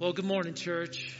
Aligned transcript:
Well, 0.00 0.12
good 0.12 0.26
morning, 0.26 0.54
church. 0.54 1.12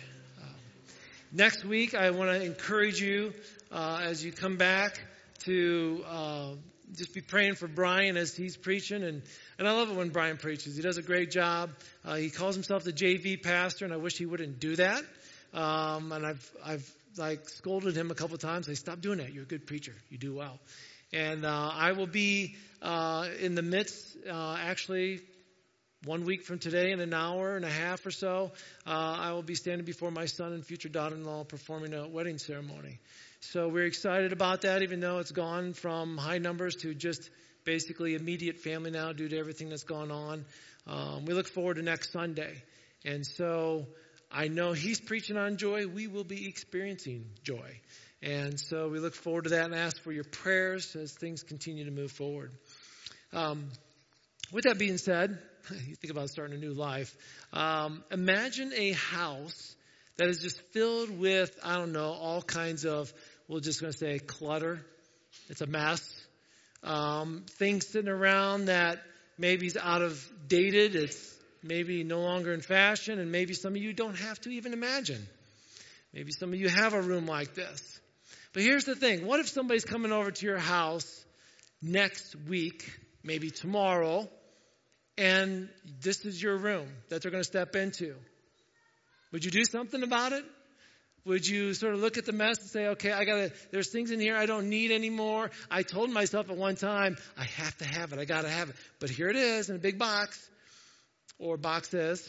Next 1.32 1.64
week, 1.64 1.96
I 1.96 2.10
want 2.10 2.30
to 2.30 2.46
encourage 2.46 3.00
you 3.00 3.32
uh, 3.72 4.02
as 4.04 4.24
you 4.24 4.30
come 4.30 4.56
back 4.56 5.00
to 5.40 6.04
uh, 6.08 6.50
just 6.94 7.12
be 7.12 7.20
praying 7.20 7.56
for 7.56 7.66
Brian 7.66 8.16
as 8.16 8.36
he's 8.36 8.56
preaching. 8.56 9.02
And, 9.02 9.22
and 9.58 9.66
I 9.66 9.72
love 9.72 9.90
it 9.90 9.96
when 9.96 10.10
Brian 10.10 10.36
preaches. 10.36 10.76
He 10.76 10.82
does 10.82 10.96
a 10.96 11.02
great 11.02 11.32
job. 11.32 11.70
Uh, 12.04 12.14
he 12.14 12.30
calls 12.30 12.54
himself 12.54 12.84
the 12.84 12.92
JV 12.92 13.42
pastor, 13.42 13.84
and 13.84 13.92
I 13.92 13.96
wish 13.96 14.16
he 14.16 14.26
wouldn't 14.26 14.60
do 14.60 14.76
that. 14.76 15.02
Um, 15.52 16.12
and 16.12 16.24
I've, 16.24 16.52
I've 16.64 16.88
like 17.16 17.48
scolded 17.48 17.96
him 17.96 18.12
a 18.12 18.14
couple 18.14 18.38
times. 18.38 18.68
I 18.68 18.74
stop 18.74 19.00
doing 19.00 19.18
that. 19.18 19.32
You're 19.32 19.42
a 19.42 19.46
good 19.46 19.66
preacher. 19.66 19.94
You 20.08 20.18
do 20.18 20.36
well. 20.36 20.56
And 21.12 21.44
uh, 21.44 21.70
I 21.74 21.92
will 21.92 22.06
be 22.06 22.54
uh, 22.80 23.26
in 23.40 23.56
the 23.56 23.62
midst, 23.62 24.16
uh 24.30 24.56
actually, 24.60 25.22
one 26.04 26.24
week 26.24 26.44
from 26.44 26.58
today, 26.58 26.92
in 26.92 27.00
an 27.00 27.12
hour 27.12 27.56
and 27.56 27.64
a 27.64 27.70
half 27.70 28.06
or 28.06 28.12
so, 28.12 28.52
uh, 28.86 28.90
I 28.90 29.32
will 29.32 29.42
be 29.42 29.56
standing 29.56 29.84
before 29.84 30.10
my 30.10 30.26
son 30.26 30.52
and 30.52 30.64
future 30.64 30.88
daughter 30.88 31.16
in 31.16 31.24
law 31.24 31.42
performing 31.42 31.92
a 31.92 32.08
wedding 32.08 32.38
ceremony. 32.38 33.00
So 33.40 33.68
we're 33.68 33.86
excited 33.86 34.32
about 34.32 34.62
that, 34.62 34.82
even 34.82 35.00
though 35.00 35.18
it's 35.18 35.32
gone 35.32 35.72
from 35.72 36.16
high 36.16 36.38
numbers 36.38 36.76
to 36.76 36.94
just 36.94 37.30
basically 37.64 38.14
immediate 38.14 38.58
family 38.58 38.90
now 38.90 39.12
due 39.12 39.28
to 39.28 39.38
everything 39.38 39.70
that's 39.70 39.82
gone 39.82 40.10
on. 40.10 40.44
Um, 40.86 41.24
we 41.24 41.34
look 41.34 41.48
forward 41.48 41.74
to 41.74 41.82
next 41.82 42.12
Sunday. 42.12 42.62
And 43.04 43.26
so 43.26 43.86
I 44.30 44.48
know 44.48 44.72
he's 44.72 45.00
preaching 45.00 45.36
on 45.36 45.56
joy. 45.56 45.86
We 45.86 46.06
will 46.06 46.24
be 46.24 46.48
experiencing 46.48 47.26
joy. 47.42 47.80
And 48.22 48.58
so 48.58 48.88
we 48.88 49.00
look 49.00 49.14
forward 49.14 49.44
to 49.44 49.50
that 49.50 49.64
and 49.64 49.74
ask 49.74 50.00
for 50.02 50.12
your 50.12 50.24
prayers 50.24 50.96
as 50.96 51.12
things 51.12 51.42
continue 51.42 51.84
to 51.84 51.90
move 51.90 52.12
forward. 52.12 52.52
Um, 53.32 53.68
with 54.52 54.64
that 54.64 54.78
being 54.78 54.98
said, 54.98 55.38
you 55.86 55.94
think 55.94 56.10
about 56.10 56.28
starting 56.30 56.56
a 56.56 56.60
new 56.60 56.72
life. 56.72 57.14
Um, 57.52 58.04
imagine 58.10 58.72
a 58.74 58.92
house 58.92 59.76
that 60.16 60.28
is 60.28 60.40
just 60.40 60.60
filled 60.72 61.18
with, 61.18 61.56
I 61.62 61.76
don't 61.76 61.92
know, 61.92 62.12
all 62.12 62.42
kinds 62.42 62.84
of, 62.84 63.12
we're 63.48 63.60
just 63.60 63.80
going 63.80 63.92
to 63.92 63.98
say 63.98 64.18
clutter. 64.18 64.80
It's 65.48 65.60
a 65.60 65.66
mess. 65.66 66.02
Um, 66.82 67.44
things 67.58 67.86
sitting 67.86 68.10
around 68.10 68.66
that 68.66 68.98
maybe 69.38 69.66
is 69.66 69.76
out 69.76 70.02
of 70.02 70.22
dated. 70.48 70.96
It's 70.96 71.34
maybe 71.62 72.04
no 72.04 72.20
longer 72.20 72.52
in 72.52 72.60
fashion. 72.60 73.18
And 73.18 73.32
maybe 73.32 73.54
some 73.54 73.74
of 73.74 73.82
you 73.82 73.92
don't 73.92 74.18
have 74.18 74.40
to 74.42 74.50
even 74.50 74.72
imagine. 74.72 75.26
Maybe 76.12 76.32
some 76.32 76.52
of 76.52 76.58
you 76.58 76.68
have 76.68 76.94
a 76.94 77.00
room 77.00 77.26
like 77.26 77.54
this. 77.54 78.00
But 78.52 78.62
here's 78.62 78.84
the 78.84 78.96
thing. 78.96 79.26
What 79.26 79.40
if 79.40 79.48
somebody's 79.48 79.84
coming 79.84 80.12
over 80.12 80.30
to 80.30 80.46
your 80.46 80.58
house 80.58 81.24
next 81.80 82.34
week, 82.48 82.90
maybe 83.22 83.50
tomorrow, 83.50 84.28
and 85.18 85.68
this 86.00 86.24
is 86.24 86.40
your 86.40 86.56
room 86.56 86.88
that 87.08 87.20
they're 87.20 87.30
going 87.30 87.42
to 87.42 87.48
step 87.48 87.74
into. 87.76 88.14
Would 89.32 89.44
you 89.44 89.50
do 89.50 89.64
something 89.64 90.02
about 90.02 90.32
it? 90.32 90.44
Would 91.26 91.46
you 91.46 91.74
sort 91.74 91.92
of 91.92 92.00
look 92.00 92.16
at 92.16 92.24
the 92.24 92.32
mess 92.32 92.58
and 92.60 92.70
say, 92.70 92.86
okay, 92.88 93.12
I 93.12 93.24
gotta, 93.24 93.52
there's 93.70 93.90
things 93.90 94.10
in 94.10 94.20
here 94.20 94.34
I 94.34 94.46
don't 94.46 94.70
need 94.70 94.90
anymore. 94.92 95.50
I 95.70 95.82
told 95.82 96.10
myself 96.10 96.48
at 96.48 96.56
one 96.56 96.76
time, 96.76 97.18
I 97.36 97.44
have 97.44 97.76
to 97.78 97.84
have 97.84 98.12
it, 98.14 98.18
I 98.18 98.24
gotta 98.24 98.48
have 98.48 98.70
it. 98.70 98.76
But 98.98 99.10
here 99.10 99.28
it 99.28 99.36
is 99.36 99.68
in 99.68 99.76
a 99.76 99.78
big 99.78 99.98
box, 99.98 100.48
or 101.38 101.56
boxes. 101.56 102.26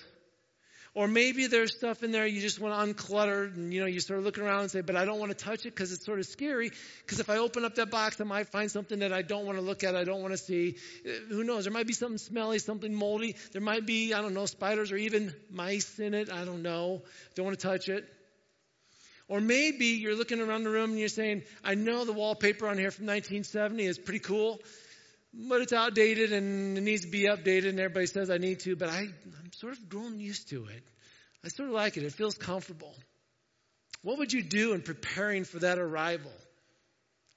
Or 0.96 1.08
maybe 1.08 1.48
there's 1.48 1.76
stuff 1.76 2.04
in 2.04 2.12
there 2.12 2.26
you 2.26 2.42
just 2.42 2.60
want 2.60 2.74
to 2.74 2.94
unclutter 2.94 3.54
and 3.54 3.74
you 3.74 3.82
know 3.82 3.86
you 3.86 4.00
sort 4.00 4.20
of 4.20 4.26
look 4.26 4.38
around 4.38 4.62
and 4.62 4.72
say, 4.72 4.82
but 4.82 4.96
I 4.96 5.06
don't 5.06 5.20
want 5.20 5.32
to 5.32 5.38
touch 5.38 5.66
it 5.66 5.76
because 5.76 5.92
it's 5.92 6.06
sort 6.06 6.20
of 6.20 6.26
scary. 6.26 6.72
Because 7.02 7.20
if 7.20 7.30
I 7.30 7.38
open 7.38 7.64
up 7.64 7.76
that 7.76 7.92
box, 7.92 8.20
I 8.20 8.24
might 8.24 8.48
find 8.48 8.72
something 8.72 9.00
that 9.00 9.14
I 9.14 9.22
don't 9.22 9.46
want 9.46 9.58
to 9.58 9.64
look 9.64 9.84
at, 9.84 9.96
I 9.96 10.04
don't 10.04 10.22
want 10.22 10.34
to 10.34 10.38
see. 10.38 10.78
Uh, 11.06 11.12
who 11.30 11.44
knows? 11.44 11.66
There 11.66 11.74
might 11.74 11.88
be 11.88 11.94
something 11.94 12.18
smelly, 12.18 12.60
something 12.60 12.94
moldy. 12.94 13.36
There 13.52 13.62
might 13.62 13.86
be, 13.86 14.14
I 14.14 14.22
don't 14.22 14.34
know, 14.34 14.46
spiders 14.46 14.92
or 14.92 14.98
even 14.98 15.34
mice 15.52 16.00
in 16.00 16.14
it. 16.14 16.32
I 16.32 16.44
don't 16.46 16.64
know. 16.64 17.04
Don't 17.36 17.46
want 17.46 17.60
to 17.60 17.68
touch 17.68 17.90
it. 17.90 18.08
Or 19.30 19.40
maybe 19.40 19.86
you're 19.86 20.16
looking 20.16 20.42
around 20.42 20.64
the 20.64 20.72
room 20.72 20.90
and 20.90 21.00
you're 21.00 21.08
saying, 21.08 21.44
I 21.64 21.76
know 21.76 22.04
the 22.04 22.14
wallpaper 22.14 22.68
on 22.68 22.80
here 22.80 22.90
from 22.90 23.06
1970 23.06 23.86
is 23.86 24.00
pretty 24.00 24.20
cool, 24.20 24.60
but 25.34 25.62
it's 25.62 25.74
outdated 25.74 26.34
and 26.34 26.78
it 26.78 26.82
needs 26.82 27.02
to 27.04 27.12
be 27.12 27.24
updated 27.24 27.70
and 27.70 27.80
everybody 27.80 28.08
says 28.08 28.30
I 28.30 28.38
need 28.38 28.62
to, 28.62 28.76
but 28.76 28.90
I, 28.90 29.02
I'm 29.02 29.54
sort 29.54 29.74
of 29.74 29.90
grown 29.90 30.20
used 30.20 30.50
to 30.50 30.66
it. 30.66 30.84
I 31.46 31.50
sort 31.50 31.70
of 31.70 31.76
like 31.76 31.98
it. 31.98 32.04
It 32.04 32.14
feels 32.14 32.36
comfortable. 32.36 32.94
What 34.02 34.18
would 34.18 34.34
you 34.34 34.44
do 34.44 34.74
in 34.74 34.82
preparing 34.82 35.44
for 35.44 35.60
that 35.60 35.78
arrival? 35.78 36.32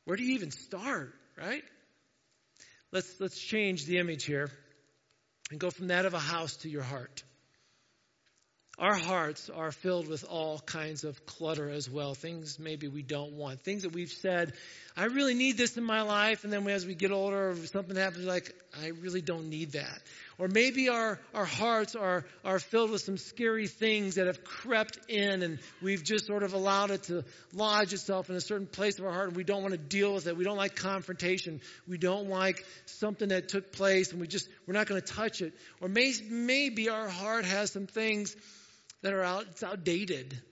Where 0.05 0.17
do 0.17 0.25
you 0.25 0.35
even 0.35 0.51
start, 0.51 1.13
right? 1.37 1.63
Let's, 2.93 3.21
let's 3.21 3.39
change 3.39 3.87
the 3.87 3.99
image 3.99 4.25
here 4.25 4.51
and 5.51 5.61
go 5.61 5.71
from 5.71 5.89
that 5.89 6.05
of 6.07 6.15
a 6.15 6.19
house 6.19 6.57
to 6.59 6.69
your 6.69 6.83
heart. 6.83 7.23
Our 8.78 8.94
hearts 8.94 9.50
are 9.50 9.71
filled 9.71 10.09
with 10.09 10.25
all 10.25 10.59
kinds 10.59 11.05
of 11.05 11.27
clutter 11.27 11.69
as 11.69 11.91
well. 11.91 12.15
Things 12.15 12.59
maybe 12.59 12.88
we 12.88 13.03
don't 13.03 13.33
want. 13.33 13.60
Things 13.60 13.83
that 13.83 13.93
we've 13.93 14.10
said, 14.10 14.55
I 14.97 15.05
really 15.05 15.34
need 15.34 15.59
this 15.59 15.77
in 15.77 15.84
my 15.84 16.03
life. 16.03 16.44
And 16.44 16.53
then 16.53 16.66
as 16.69 16.87
we 16.87 16.94
get 16.94 17.12
older, 17.12 17.55
something 17.66 17.97
happens, 17.97 18.25
like, 18.25 18.55
I 18.82 18.88
really 18.88 19.21
don't 19.21 19.50
need 19.50 19.72
that. 19.72 20.00
Or 20.43 20.49
maybe 20.49 20.89
our, 20.89 21.21
our 21.35 21.45
hearts 21.45 21.95
are, 21.95 22.25
are 22.45 22.59
filled 22.59 22.91
with 22.91 23.03
some 23.03 23.17
scary 23.17 23.69
things 23.69 24.17
that 24.17 24.27
have 24.27 24.43
crept 24.43 24.99
in 25.09 25.45
and 25.45 25.61
we've 25.81 26.03
just 26.03 26.27
sort 26.27 26.43
of 26.43 26.53
allowed 26.53 26.91
it 26.91 27.05
to 27.05 27.25
lodge 27.53 27.93
itself 27.93 28.29
in 28.29 28.35
a 28.35 28.41
certain 28.41 28.67
place 28.67 28.99
of 28.99 29.05
our 29.05 29.13
heart 29.13 29.29
and 29.29 29.37
we 29.37 29.45
don't 29.45 29.63
want 29.63 29.71
to 29.71 29.79
deal 29.79 30.13
with 30.13 30.27
it. 30.27 30.37
We 30.37 30.43
don't 30.43 30.57
like 30.57 30.75
confrontation. 30.75 31.61
We 31.87 31.97
don't 31.97 32.29
like 32.29 32.67
something 32.87 33.29
that 33.29 33.51
took 33.51 33.71
place 33.71 34.11
and 34.11 34.21
we 34.21 34.27
just, 34.27 34.49
we're 34.67 34.75
not 34.75 34.89
going 34.89 35.01
to 35.01 35.07
touch 35.07 35.43
it. 35.43 35.53
Or 35.81 35.87
may, 35.87 36.13
maybe 36.29 36.89
our 36.89 37.09
heart 37.09 37.45
has 37.45 37.71
some 37.71 37.87
things 37.87 38.35
that 39.03 39.13
are 39.13 39.23
out, 39.23 39.45
it's 39.49 39.63
outdated. 39.63 40.43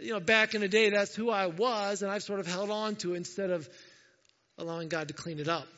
You 0.00 0.14
know, 0.14 0.20
back 0.20 0.56
in 0.56 0.62
the 0.62 0.68
day, 0.68 0.90
that's 0.90 1.14
who 1.14 1.30
I 1.30 1.46
was, 1.46 2.02
and 2.02 2.10
I've 2.10 2.24
sort 2.24 2.40
of 2.40 2.48
held 2.48 2.70
on 2.70 2.96
to 2.96 3.14
it 3.14 3.18
instead 3.18 3.50
of 3.50 3.68
allowing 4.58 4.88
God 4.88 5.06
to 5.06 5.14
clean 5.14 5.38
it 5.38 5.46
up. 5.46 5.68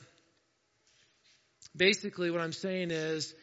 Basically, 1.77 2.31
what 2.31 2.41
I'm 2.41 2.55
saying 2.55 2.91
is, 2.91 3.35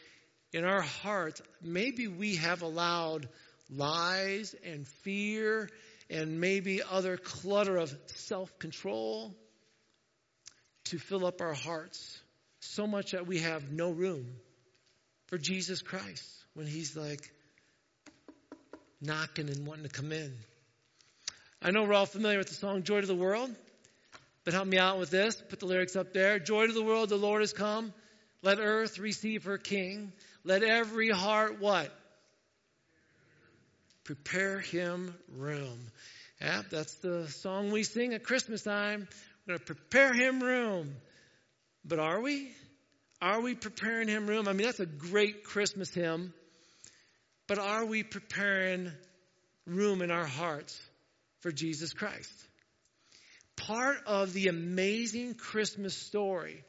in 0.53 0.65
our 0.65 0.81
hearts, 0.81 1.41
maybe 1.61 2.07
we 2.07 2.35
have 2.37 2.61
allowed 2.61 3.27
lies 3.69 4.55
and 4.65 4.87
fear 4.87 5.69
and 6.09 6.39
maybe 6.39 6.81
other 6.81 7.17
clutter 7.17 7.77
of 7.77 7.93
self 8.15 8.57
control 8.59 9.35
to 10.85 10.97
fill 10.97 11.25
up 11.25 11.41
our 11.41 11.53
hearts 11.53 12.19
so 12.59 12.87
much 12.87 13.11
that 13.11 13.27
we 13.27 13.39
have 13.39 13.71
no 13.71 13.91
room 13.91 14.25
for 15.27 15.37
Jesus 15.37 15.81
Christ 15.81 16.25
when 16.53 16.65
He's 16.65 16.95
like, 16.95 17.31
knocking 19.01 19.49
and 19.49 19.65
wanting 19.65 19.83
to 19.83 19.89
come 19.89 20.11
in. 20.11 20.33
I 21.61 21.71
know 21.71 21.83
we're 21.83 21.93
all 21.93 22.05
familiar 22.05 22.37
with 22.37 22.49
the 22.49 22.55
song 22.55 22.83
Joy 22.83 23.01
to 23.01 23.07
the 23.07 23.15
World, 23.15 23.53
but 24.43 24.53
help 24.53 24.67
me 24.67 24.77
out 24.77 24.99
with 24.99 25.09
this. 25.09 25.35
Put 25.49 25.59
the 25.59 25.65
lyrics 25.65 25.95
up 25.95 26.13
there. 26.13 26.39
Joy 26.39 26.67
to 26.67 26.73
the 26.73 26.83
world, 26.83 27.09
the 27.09 27.17
Lord 27.17 27.41
has 27.41 27.53
come. 27.53 27.93
Let 28.41 28.59
earth 28.59 28.99
receive 28.99 29.45
her 29.45 29.57
king. 29.57 30.13
Let 30.47 30.63
every 30.63 31.09
heart 31.09 31.59
what? 31.59 31.91
Prepare 34.05 34.61
him 34.61 35.13
room. 35.35 35.77
Yeah, 36.39 36.61
that's 36.71 36.93
the 36.95 37.27
song 37.27 37.71
we 37.71 37.83
sing 37.83 38.13
at 38.13 38.23
Christmas 38.23 38.63
time. 38.63 39.09
We're 39.45 39.55
going 39.55 39.59
to 39.59 39.65
prepare 39.65 40.13
him 40.13 40.41
room. 40.41 40.95
But 41.83 41.99
are 41.99 42.21
we? 42.21 42.49
Are 43.21 43.41
we 43.41 43.55
preparing 43.55 44.07
him 44.07 44.25
room? 44.25 44.47
I 44.47 44.53
mean, 44.53 44.65
that's 44.65 44.79
a 44.79 44.85
great 44.85 45.43
Christmas 45.43 45.93
hymn. 45.93 46.33
But 47.47 47.59
are 47.59 47.83
we 47.83 48.03
preparing 48.03 48.93
room 49.65 50.01
in 50.01 50.11
our 50.11 50.27
hearts 50.27 50.79
for 51.41 51.51
Jesus 51.51 51.91
Christ? 51.91 52.31
Part 53.57 53.97
of 54.05 54.31
the 54.31 54.47
amazing 54.47 55.33
Christmas 55.33 55.93
story 55.93 56.63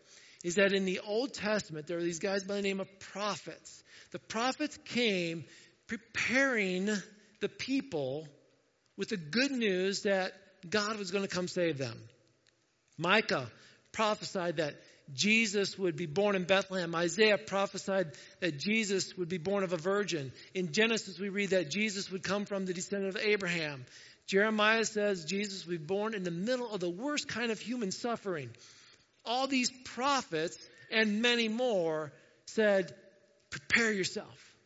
is 0.45 0.57
that 0.57 0.73
in 0.73 0.85
the 0.85 1.01
Old 1.01 1.35
Testament, 1.35 1.87
there 1.87 1.99
are 1.99 2.03
these 2.03 2.21
guys 2.21 2.45
by 2.45 2.55
the 2.55 2.63
name 2.63 2.81
of 2.81 3.01
prophets. 3.01 3.83
The 4.13 4.19
prophets 4.19 4.79
came 4.85 5.45
preparing 5.87 6.89
the 7.41 7.49
people 7.49 8.29
with 8.97 9.09
the 9.09 9.17
good 9.17 9.51
news 9.51 10.03
that 10.03 10.33
God 10.69 10.99
was 10.99 11.11
going 11.11 11.25
to 11.25 11.35
come 11.35 11.49
save 11.49 11.79
them. 11.79 11.99
Micah 12.97 13.51
prophesied 13.93 14.57
that 14.57 14.75
Jesus 15.15 15.79
would 15.79 15.97
be 15.97 16.07
born 16.07 16.37
in 16.37 16.45
Bethlehem. 16.45 16.95
Isaiah 16.95 17.39
prophesied 17.39 18.13
that 18.41 18.59
Jesus 18.59 19.17
would 19.17 19.29
be 19.29 19.39
born 19.39 19.65
of 19.65 19.73
a 19.73 19.77
virgin. 19.77 20.33
In 20.55 20.73
Genesis, 20.73 21.19
we 21.19 21.31
read 21.31 21.51
that 21.51 21.71
Jesus 21.71 22.11
would 22.11 22.23
come 22.23 22.45
from 22.45 22.67
the 22.67 22.75
descendant 22.75 23.17
of 23.17 23.23
Abraham. 23.23 23.87
Jeremiah 24.27 24.85
says 24.85 25.25
Jesus 25.25 25.67
would 25.67 25.81
be 25.81 25.87
born 25.87 26.15
in 26.15 26.23
the 26.23 26.31
middle 26.31 26.71
of 26.71 26.81
the 26.81 26.91
worst 26.91 27.29
kind 27.29 27.51
of 27.51 27.59
human 27.59 27.91
suffering. 27.91 28.51
All 29.29 29.47
these 29.47 29.71
prophets 29.95 30.59
and 30.91 31.23
many 31.23 31.49
more 31.49 32.13
said, 32.47 32.93
Prepare 33.51 33.93
yourself, 33.93 34.57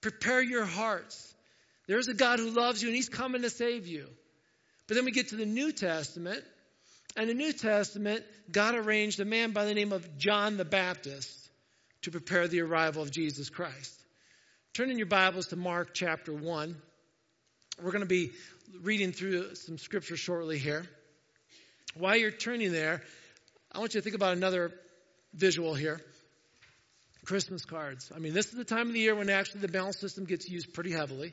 prepare 0.00 0.42
your 0.42 0.64
hearts. 0.64 1.34
There's 1.86 2.08
a 2.08 2.14
God 2.14 2.38
who 2.38 2.50
loves 2.50 2.82
you 2.82 2.88
and 2.88 2.96
he's 2.96 3.08
coming 3.08 3.42
to 3.42 3.50
save 3.50 3.86
you. 3.86 4.06
But 4.88 4.96
then 4.96 5.04
we 5.04 5.12
get 5.12 5.28
to 5.28 5.36
the 5.36 5.46
New 5.46 5.72
Testament 5.72 6.42
And 7.14 7.28
the 7.28 7.34
New 7.34 7.52
Testament, 7.52 8.24
God 8.50 8.74
arranged 8.74 9.20
a 9.20 9.26
man 9.26 9.52
by 9.52 9.66
the 9.66 9.74
name 9.74 9.92
of 9.92 10.16
John 10.16 10.56
the 10.56 10.64
Baptist 10.64 11.30
to 12.02 12.10
prepare 12.10 12.48
the 12.48 12.62
arrival 12.62 13.02
of 13.02 13.10
Jesus 13.10 13.50
Christ. 13.50 13.92
Turn 14.72 14.90
in 14.90 14.96
your 14.96 15.06
Bibles 15.06 15.48
to 15.48 15.56
Mark 15.56 15.92
chapter 15.92 16.32
1. 16.32 16.74
We're 17.82 17.90
going 17.90 18.00
to 18.00 18.06
be 18.06 18.30
reading 18.80 19.12
through 19.12 19.56
some 19.56 19.76
scripture 19.76 20.16
shortly 20.16 20.58
here. 20.58 20.86
While 21.94 22.16
you're 22.16 22.30
turning 22.30 22.72
there, 22.72 23.02
I 23.74 23.78
want 23.78 23.94
you 23.94 24.00
to 24.00 24.04
think 24.04 24.16
about 24.16 24.36
another 24.36 24.70
visual 25.32 25.74
here. 25.74 26.00
Christmas 27.24 27.64
cards. 27.64 28.12
I 28.14 28.18
mean, 28.18 28.34
this 28.34 28.46
is 28.46 28.52
the 28.52 28.64
time 28.64 28.88
of 28.88 28.92
the 28.92 29.00
year 29.00 29.14
when 29.14 29.30
actually 29.30 29.60
the 29.60 29.68
balance 29.68 29.98
system 29.98 30.24
gets 30.24 30.48
used 30.48 30.74
pretty 30.74 30.90
heavily. 30.90 31.32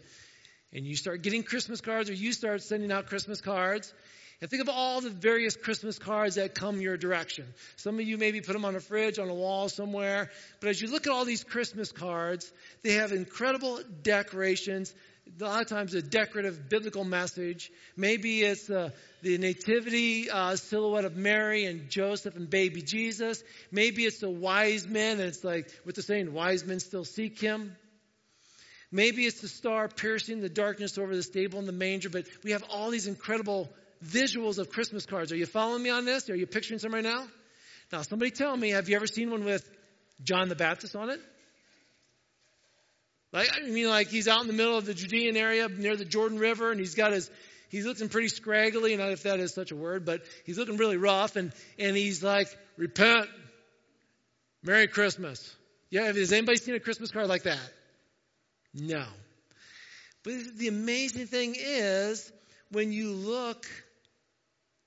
And 0.71 0.85
you 0.85 0.95
start 0.95 1.21
getting 1.21 1.43
Christmas 1.43 1.81
cards 1.81 2.09
or 2.09 2.13
you 2.13 2.31
start 2.31 2.61
sending 2.61 2.91
out 2.91 3.07
Christmas 3.07 3.41
cards. 3.41 3.93
And 4.39 4.49
think 4.49 4.61
of 4.61 4.69
all 4.69 5.01
the 5.01 5.09
various 5.09 5.57
Christmas 5.57 5.99
cards 5.99 6.35
that 6.35 6.55
come 6.55 6.79
your 6.79 6.95
direction. 6.95 7.45
Some 7.75 7.95
of 7.95 8.05
you 8.05 8.17
maybe 8.17 8.39
put 8.39 8.53
them 8.53 8.63
on 8.63 8.75
a 8.75 8.79
fridge, 8.79 9.19
on 9.19 9.27
a 9.27 9.33
wall 9.33 9.67
somewhere. 9.67 10.29
But 10.61 10.69
as 10.69 10.81
you 10.81 10.89
look 10.89 11.07
at 11.07 11.11
all 11.11 11.25
these 11.25 11.43
Christmas 11.43 11.91
cards, 11.91 12.49
they 12.83 12.93
have 12.93 13.11
incredible 13.11 13.81
decorations. 14.01 14.93
A 15.37 15.43
lot 15.43 15.61
of 15.61 15.67
times 15.67 15.93
a 15.93 16.01
decorative 16.01 16.69
biblical 16.69 17.03
message. 17.03 17.71
Maybe 17.95 18.41
it's 18.41 18.69
uh, 18.69 18.89
the 19.21 19.37
nativity 19.37 20.29
uh, 20.29 20.55
silhouette 20.55 21.05
of 21.05 21.15
Mary 21.15 21.65
and 21.65 21.89
Joseph 21.89 22.35
and 22.35 22.49
baby 22.49 22.81
Jesus. 22.81 23.43
Maybe 23.71 24.03
it's 24.03 24.19
the 24.19 24.29
wise 24.29 24.87
men 24.87 25.19
and 25.19 25.27
it's 25.29 25.43
like 25.43 25.71
what 25.83 25.95
they're 25.95 26.03
saying, 26.03 26.33
wise 26.33 26.65
men 26.65 26.79
still 26.79 27.05
seek 27.05 27.39
him. 27.39 27.75
Maybe 28.91 29.25
it's 29.25 29.41
the 29.41 29.47
star 29.47 29.87
piercing 29.87 30.41
the 30.41 30.49
darkness 30.49 30.97
over 30.97 31.15
the 31.15 31.23
stable 31.23 31.59
and 31.59 31.67
the 31.67 31.73
manger, 31.73 32.09
but 32.09 32.25
we 32.43 32.51
have 32.51 32.63
all 32.71 32.89
these 32.89 33.07
incredible 33.07 33.69
visuals 34.03 34.57
of 34.57 34.69
Christmas 34.71 35.05
cards. 35.05 35.31
Are 35.31 35.37
you 35.37 35.45
following 35.45 35.83
me 35.83 35.89
on 35.91 36.05
this? 36.05 36.29
Are 36.29 36.35
you 36.35 36.47
picturing 36.47 36.79
some 36.79 36.93
right 36.93 37.03
now? 37.03 37.27
Now, 37.91 38.01
somebody 38.01 38.31
tell 38.31 38.55
me, 38.55 38.71
have 38.71 38.89
you 38.89 38.95
ever 38.95 39.07
seen 39.07 39.29
one 39.29 39.45
with 39.45 39.69
John 40.23 40.49
the 40.49 40.55
Baptist 40.55 40.95
on 40.95 41.09
it? 41.09 41.19
Like, 43.31 43.49
I 43.55 43.67
mean, 43.67 43.87
like 43.87 44.07
he's 44.07 44.27
out 44.27 44.41
in 44.41 44.47
the 44.47 44.53
middle 44.53 44.77
of 44.77 44.85
the 44.85 44.93
Judean 44.93 45.37
area 45.37 45.67
near 45.67 45.95
the 45.95 46.05
Jordan 46.05 46.39
River 46.39 46.71
and 46.71 46.79
he's 46.79 46.95
got 46.95 47.11
his, 47.11 47.29
he's 47.69 47.85
looking 47.85 48.09
pretty 48.09 48.29
scraggly, 48.29 48.95
not 48.95 49.11
if 49.11 49.23
that 49.23 49.39
is 49.39 49.53
such 49.53 49.71
a 49.71 49.75
word, 49.75 50.05
but 50.05 50.23
he's 50.45 50.57
looking 50.57 50.77
really 50.77 50.97
rough 50.97 51.35
and, 51.35 51.51
and 51.77 51.95
he's 51.95 52.23
like, 52.23 52.47
repent. 52.77 53.27
Merry 54.63 54.87
Christmas. 54.87 55.55
Yeah, 55.89 56.11
has 56.11 56.33
anybody 56.33 56.57
seen 56.57 56.75
a 56.75 56.79
Christmas 56.79 57.11
card 57.11 57.27
like 57.27 57.43
that? 57.43 57.59
No. 58.73 59.05
But 60.23 60.57
the 60.57 60.67
amazing 60.67 61.27
thing 61.27 61.55
is, 61.57 62.31
when 62.71 62.91
you 62.91 63.11
look 63.11 63.65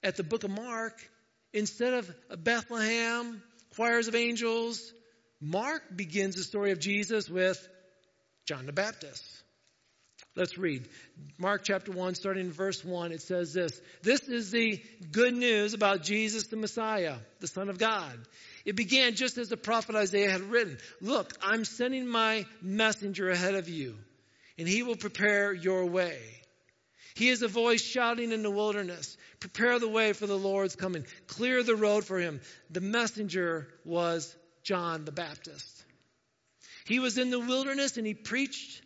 at 0.03 0.17
the 0.17 0.23
book 0.23 0.45
of 0.45 0.51
Mark, 0.51 1.01
instead 1.53 1.95
of 1.95 2.15
Bethlehem, 2.45 3.43
choirs 3.77 4.09
of 4.09 4.15
angels, 4.15 4.93
Mark 5.41 5.83
begins 5.97 6.37
the 6.37 6.43
story 6.43 6.71
of 6.73 6.79
Jesus 6.79 7.29
with 7.29 7.67
John 8.47 8.67
the 8.67 8.73
Baptist. 8.73 9.25
Let's 10.35 10.57
read. 10.57 10.89
Mark 11.37 11.63
chapter 11.63 11.93
1, 11.93 12.15
starting 12.15 12.47
in 12.47 12.53
verse 12.53 12.83
1, 12.83 13.13
it 13.13 13.21
says 13.21 13.53
this 13.53 13.81
This 14.03 14.23
is 14.29 14.51
the 14.51 14.83
good 15.11 15.35
news 15.35 15.75
about 15.75 16.03
Jesus 16.03 16.47
the 16.47 16.57
Messiah, 16.57 17.17
the 17.41 17.47
Son 17.47 17.69
of 17.69 17.79
God. 17.79 18.19
It 18.65 18.75
began 18.75 19.15
just 19.15 19.37
as 19.37 19.51
the 19.51 19.59
prophet 19.59 19.95
Isaiah 19.95 20.31
had 20.31 20.41
written 20.41 20.79
Look, 21.03 21.35
I'm 21.43 21.65
sending 21.67 22.07
my 22.07 22.47
messenger 22.63 23.29
ahead 23.29 23.55
of 23.55 23.69
you, 23.69 23.95
and 24.59 24.67
he 24.67 24.83
will 24.83 24.97
prepare 24.97 25.53
your 25.53 25.85
way. 25.87 26.19
He 27.15 27.29
is 27.29 27.43
a 27.43 27.49
voice 27.49 27.83
shouting 27.83 28.33
in 28.33 28.43
the 28.43 28.51
wilderness, 28.51 29.19
Prepare 29.39 29.79
the 29.81 29.89
way 29.89 30.15
for 30.15 30.27
the 30.27 30.39
Lord's 30.39 30.77
coming. 30.77 31.05
Clear 31.27 31.63
the 31.63 31.77
road 31.77 32.07
for 32.07 32.19
him. 32.19 32.41
The 32.71 32.81
messenger 32.81 33.69
was 33.85 34.35
John 34.63 35.05
the 35.05 35.13
Baptist. 35.13 35.82
He 36.93 36.99
was 36.99 37.17
in 37.17 37.31
the 37.31 37.41
wilderness 37.41 37.97
and 37.97 38.07
he 38.07 38.13
preached 38.13 38.83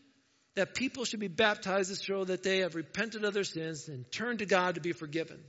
that 0.55 0.77
people 0.77 1.05
should 1.05 1.19
be 1.19 1.27
baptized 1.27 1.93
to 1.93 2.01
show 2.01 2.23
that 2.25 2.45
they 2.45 2.59
have 2.59 2.77
repented 2.77 3.25
of 3.25 3.35
their 3.35 3.43
sins 3.43 3.89
and 3.89 4.05
turned 4.13 4.39
to 4.39 4.47
God 4.47 4.77
to 4.77 4.81
be 4.81 4.93
forgiven. 4.93 5.41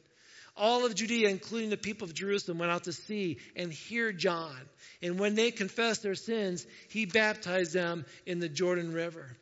All 0.55 0.83
of 0.83 0.95
Judea, 0.95 1.29
including 1.29 1.69
the 1.69 1.77
people 1.77 2.05
of 2.05 2.15
Jerusalem, 2.15 2.57
went 2.57 2.71
out 2.71 2.85
to 2.85 2.93
see 2.93 3.37
and 3.55 3.71
hear 3.71 4.11
John. 4.11 4.57
And 5.03 5.19
when 5.19 5.35
they 5.35 5.51
confessed 5.51 6.01
their 6.01 6.15
sins, 6.15 6.65
he 6.89 7.05
baptized 7.05 7.73
them 7.73 8.07
in 8.25 8.39
the 8.39 8.49
Jordan 8.49 8.91
River. 8.91 9.37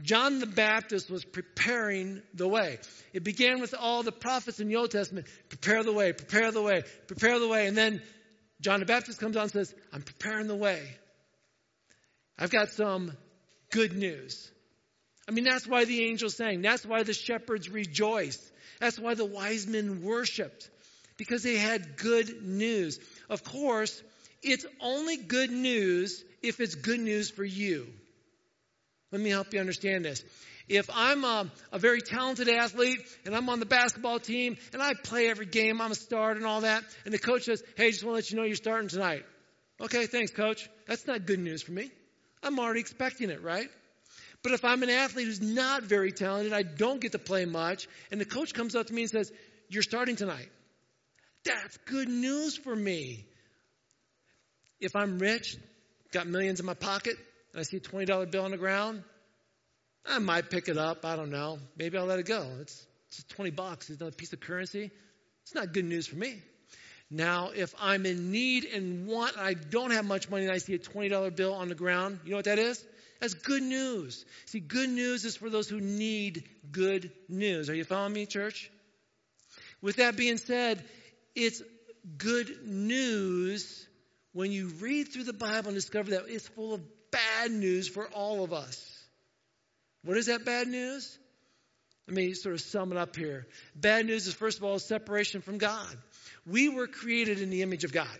John 0.00 0.38
the 0.38 0.46
Baptist 0.46 1.10
was 1.10 1.26
preparing 1.26 2.22
the 2.32 2.48
way. 2.48 2.78
It 3.12 3.24
began 3.24 3.60
with 3.60 3.74
all 3.78 4.02
the 4.02 4.10
prophets 4.10 4.58
in 4.58 4.68
the 4.68 4.76
Old 4.76 4.90
Testament 4.90 5.26
prepare 5.50 5.84
the 5.84 5.92
way, 5.92 6.14
prepare 6.14 6.50
the 6.50 6.62
way, 6.62 6.84
prepare 7.08 7.38
the 7.40 7.48
way. 7.48 7.66
And 7.66 7.76
then 7.76 8.00
John 8.62 8.80
the 8.80 8.86
Baptist 8.86 9.20
comes 9.20 9.36
on 9.36 9.42
and 9.42 9.52
says, 9.52 9.74
I'm 9.92 10.00
preparing 10.00 10.46
the 10.46 10.56
way. 10.56 10.96
I've 12.38 12.50
got 12.50 12.68
some 12.70 13.12
good 13.70 13.96
news. 13.96 14.50
I 15.28 15.32
mean, 15.32 15.44
that's 15.44 15.66
why 15.66 15.84
the 15.84 16.04
angels 16.04 16.36
sang. 16.36 16.62
That's 16.62 16.86
why 16.86 17.02
the 17.02 17.12
shepherds 17.12 17.68
rejoiced. 17.68 18.42
That's 18.80 18.98
why 18.98 19.14
the 19.14 19.24
wise 19.24 19.66
men 19.66 20.02
worshiped. 20.02 20.70
Because 21.16 21.42
they 21.42 21.56
had 21.56 21.96
good 21.96 22.44
news. 22.44 22.98
Of 23.28 23.42
course, 23.42 24.02
it's 24.42 24.64
only 24.80 25.16
good 25.16 25.50
news 25.50 26.24
if 26.42 26.60
it's 26.60 26.76
good 26.76 27.00
news 27.00 27.28
for 27.30 27.44
you. 27.44 27.88
Let 29.10 29.20
me 29.20 29.30
help 29.30 29.52
you 29.52 29.60
understand 29.60 30.04
this. 30.04 30.22
If 30.68 30.90
I'm 30.92 31.24
a, 31.24 31.50
a, 31.72 31.78
very 31.78 32.02
talented 32.02 32.48
athlete 32.48 33.00
and 33.24 33.34
I'm 33.34 33.48
on 33.48 33.58
the 33.58 33.66
basketball 33.66 34.20
team 34.20 34.58
and 34.74 34.82
I 34.82 34.92
play 34.92 35.28
every 35.28 35.46
game, 35.46 35.80
I'm 35.80 35.92
a 35.92 35.94
starter 35.94 36.36
and 36.36 36.46
all 36.46 36.60
that, 36.60 36.84
and 37.06 37.14
the 37.14 37.18
coach 37.18 37.44
says, 37.44 37.62
hey, 37.76 37.90
just 37.90 38.04
want 38.04 38.14
to 38.14 38.16
let 38.16 38.30
you 38.30 38.36
know 38.36 38.42
you're 38.44 38.54
starting 38.54 38.88
tonight. 38.88 39.24
Okay, 39.80 40.06
thanks, 40.06 40.30
coach. 40.30 40.68
That's 40.86 41.06
not 41.06 41.24
good 41.24 41.38
news 41.38 41.62
for 41.62 41.72
me. 41.72 41.90
I'm 42.42 42.58
already 42.58 42.80
expecting 42.80 43.30
it, 43.30 43.42
right? 43.42 43.68
But 44.42 44.52
if 44.52 44.64
I'm 44.64 44.82
an 44.82 44.90
athlete 44.90 45.26
who's 45.26 45.40
not 45.40 45.82
very 45.82 46.12
talented, 46.12 46.52
I 46.52 46.62
don't 46.62 47.00
get 47.00 47.12
to 47.12 47.18
play 47.18 47.44
much, 47.44 47.88
and 48.10 48.20
the 48.20 48.24
coach 48.24 48.54
comes 48.54 48.76
up 48.76 48.86
to 48.86 48.94
me 48.94 49.02
and 49.02 49.10
says, 49.10 49.32
You're 49.68 49.82
starting 49.82 50.16
tonight. 50.16 50.48
That's 51.44 51.76
good 51.86 52.08
news 52.08 52.56
for 52.56 52.74
me. 52.74 53.26
If 54.80 54.94
I'm 54.94 55.18
rich, 55.18 55.56
got 56.12 56.26
millions 56.26 56.60
in 56.60 56.66
my 56.66 56.74
pocket, 56.74 57.16
and 57.52 57.60
I 57.60 57.62
see 57.64 57.78
a 57.78 57.80
$20 57.80 58.30
bill 58.30 58.44
on 58.44 58.50
the 58.52 58.58
ground, 58.58 59.02
I 60.06 60.18
might 60.18 60.50
pick 60.50 60.68
it 60.68 60.78
up. 60.78 61.04
I 61.04 61.16
don't 61.16 61.30
know. 61.30 61.58
Maybe 61.76 61.98
I'll 61.98 62.06
let 62.06 62.18
it 62.18 62.26
go. 62.26 62.48
It's, 62.60 62.86
it's 63.08 63.24
20 63.24 63.50
bucks. 63.50 63.90
It's 63.90 64.00
not 64.00 64.12
a 64.12 64.16
piece 64.16 64.32
of 64.32 64.40
currency. 64.40 64.90
It's 65.42 65.54
not 65.54 65.72
good 65.72 65.84
news 65.84 66.06
for 66.06 66.16
me. 66.16 66.42
Now, 67.10 67.50
if 67.54 67.74
I'm 67.80 68.04
in 68.04 68.30
need 68.30 68.64
and 68.66 69.06
want, 69.06 69.36
and 69.36 69.46
I 69.46 69.54
don't 69.54 69.92
have 69.92 70.04
much 70.04 70.28
money, 70.28 70.44
and 70.44 70.52
I 70.52 70.58
see 70.58 70.74
a 70.74 70.78
$20 70.78 71.34
bill 71.34 71.54
on 71.54 71.68
the 71.68 71.74
ground, 71.74 72.20
you 72.24 72.30
know 72.30 72.36
what 72.36 72.44
that 72.44 72.58
is? 72.58 72.84
That's 73.20 73.34
good 73.34 73.62
news. 73.62 74.24
See, 74.46 74.60
good 74.60 74.90
news 74.90 75.24
is 75.24 75.36
for 75.36 75.50
those 75.50 75.68
who 75.68 75.80
need 75.80 76.44
good 76.70 77.10
news. 77.28 77.70
Are 77.70 77.74
you 77.74 77.84
following 77.84 78.12
me, 78.12 78.26
church? 78.26 78.70
With 79.80 79.96
that 79.96 80.16
being 80.16 80.36
said, 80.36 80.84
it's 81.34 81.62
good 82.16 82.66
news 82.66 83.86
when 84.32 84.52
you 84.52 84.68
read 84.80 85.08
through 85.08 85.24
the 85.24 85.32
Bible 85.32 85.68
and 85.68 85.74
discover 85.74 86.10
that 86.10 86.24
it's 86.28 86.48
full 86.48 86.74
of 86.74 86.82
bad 87.10 87.50
news 87.50 87.88
for 87.88 88.06
all 88.08 88.44
of 88.44 88.52
us. 88.52 89.04
What 90.04 90.16
is 90.16 90.26
that 90.26 90.44
bad 90.44 90.68
news? 90.68 91.18
Let 92.06 92.16
me 92.16 92.32
sort 92.34 92.54
of 92.54 92.60
sum 92.60 92.92
it 92.92 92.98
up 92.98 93.16
here. 93.16 93.46
Bad 93.74 94.06
news 94.06 94.26
is, 94.26 94.34
first 94.34 94.58
of 94.58 94.64
all, 94.64 94.78
separation 94.78 95.42
from 95.42 95.58
God. 95.58 95.96
We 96.48 96.68
were 96.68 96.86
created 96.86 97.40
in 97.40 97.50
the 97.50 97.62
image 97.62 97.84
of 97.84 97.92
God. 97.92 98.18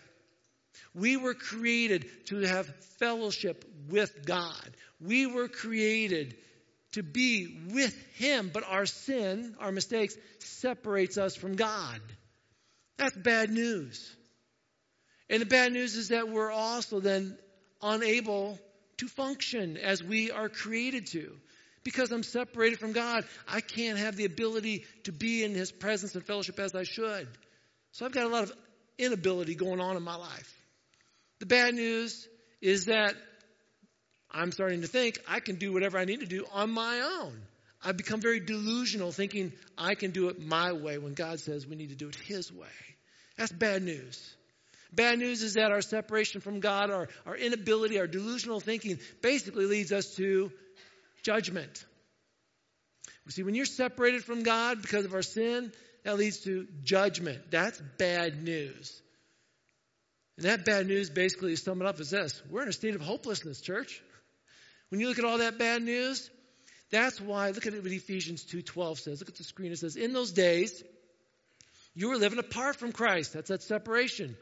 We 0.95 1.17
were 1.17 1.35
created 1.35 2.07
to 2.27 2.41
have 2.41 2.67
fellowship 2.99 3.65
with 3.89 4.27
God. 4.27 4.71
We 5.01 5.27
were 5.27 5.49
created 5.49 6.37
to 6.93 7.03
be 7.03 7.59
with 7.71 7.97
Him, 8.17 8.51
but 8.53 8.65
our 8.65 8.87
sin, 8.87 9.55
our 9.61 9.73
mistakes, 9.73 10.17
separates 10.39 11.19
us 11.19 11.37
from 11.37 11.57
God. 11.57 12.01
That's 12.97 13.17
bad 13.17 13.51
news. 13.51 14.15
And 15.31 15.43
the 15.43 15.47
bad 15.47 15.73
news 15.73 15.95
is 15.95 16.09
that 16.09 16.29
we're 16.29 16.51
also 16.51 17.01
then 17.01 17.37
unable 17.83 18.59
to 18.99 19.07
function 19.07 19.77
as 19.77 20.03
we 20.03 20.31
are 20.31 20.49
created 20.49 21.07
to. 21.09 21.37
Because 21.85 22.11
I'm 22.11 22.23
separated 22.23 22.79
from 22.81 22.93
God, 22.93 23.25
I 23.47 23.61
can't 23.61 23.99
have 23.99 24.17
the 24.17 24.25
ability 24.25 24.85
to 25.05 25.13
be 25.13 25.45
in 25.45 25.55
His 25.55 25.71
presence 25.71 26.15
and 26.15 26.25
fellowship 26.25 26.59
as 26.59 26.75
I 26.75 26.83
should. 26.83 27.29
So 27.93 28.07
I've 28.07 28.13
got 28.13 28.25
a 28.25 28.29
lot 28.29 28.45
of 28.45 28.53
inability 28.99 29.55
going 29.55 29.81
on 29.81 29.97
in 29.97 30.03
my 30.03 30.17
life. 30.17 30.55
The 31.41 31.47
bad 31.47 31.75
news 31.75 32.29
is 32.61 32.87
that 32.87 33.15
I'm 34.31 34.53
starting 34.53 34.83
to 34.83 34.87
think 34.87 35.19
I 35.27 35.41
can 35.41 35.57
do 35.57 35.73
whatever 35.73 35.99
I 35.99 36.05
need 36.05 36.21
to 36.21 36.27
do 36.27 36.45
on 36.53 36.71
my 36.71 37.01
own. 37.01 37.41
I've 37.83 37.97
become 37.97 38.21
very 38.21 38.41
delusional 38.41 39.13
thinking 39.13 39.53
I 39.77 39.95
can 39.95 40.11
do 40.11 40.29
it 40.29 40.45
my 40.45 40.73
way 40.73 40.99
when 40.99 41.15
God 41.15 41.39
says 41.41 41.67
we 41.67 41.77
need 41.77 41.91
to 41.91 41.95
do 41.95 42.09
it 42.09 42.17
His 42.17 42.53
way. 42.53 42.67
That's 43.37 43.53
bad 43.53 43.83
news. 43.83 44.35
Bad 44.93 45.19
news 45.19 45.43
is 45.43 45.55
that 45.55 45.71
our 45.71 45.83
separation 45.83 46.41
from 46.41 46.61
God, 46.61 46.91
our, 46.91 47.09
our 47.27 47.37
inability, 47.37 48.01
our 48.01 48.07
delusional 48.07 48.59
thinking 48.59 48.99
basically 49.23 49.67
leads 49.67 49.93
us 49.93 50.15
to 50.17 50.51
judgment. 51.23 51.85
You 53.27 53.33
see, 53.33 53.43
when 53.43 53.55
you're 53.55 53.67
separated 53.67 54.25
from 54.25 54.43
God 54.43 54.81
because 54.81 55.05
of 55.05 55.15
our 55.15 55.23
sin, 55.23 55.71
that 56.09 56.17
leads 56.17 56.39
to 56.39 56.67
judgment. 56.85 57.51
That's 57.51 57.79
bad 57.99 58.43
news. 58.43 59.03
And 60.39 60.47
that 60.47 60.65
bad 60.65 60.87
news 60.87 61.11
basically 61.11 61.53
is 61.53 61.63
summed 61.63 61.83
up 61.83 62.01
as 62.01 62.09
this 62.09 62.43
we're 62.51 62.63
in 62.63 62.69
a 62.69 62.73
state 62.73 62.95
of 62.95 63.03
hopelessness, 63.03 63.61
church. 63.61 64.03
When 64.89 65.03
you 65.03 65.09
look 65.09 65.19
at 65.19 65.27
all 65.27 65.37
that 65.37 65.59
bad 65.59 65.83
news, 65.83 66.31
that's 66.91 67.21
why, 67.21 67.51
look 67.51 67.67
at 67.67 67.75
what 67.75 67.93
Ephesians 67.93 68.43
2.12 68.47 69.01
says. 69.01 69.21
Look 69.21 69.29
at 69.29 69.35
the 69.35 69.45
screen. 69.45 69.71
It 69.71 69.81
says, 69.81 69.97
in 69.97 70.15
those 70.15 70.33
days, 70.33 70.83
you 71.95 72.09
were 72.09 72.17
living 72.17 72.39
apart 72.39 72.77
from 72.77 72.93
Christ. 72.93 73.35
That's 73.35 73.51
that 73.51 73.63
separation. 73.63 74.35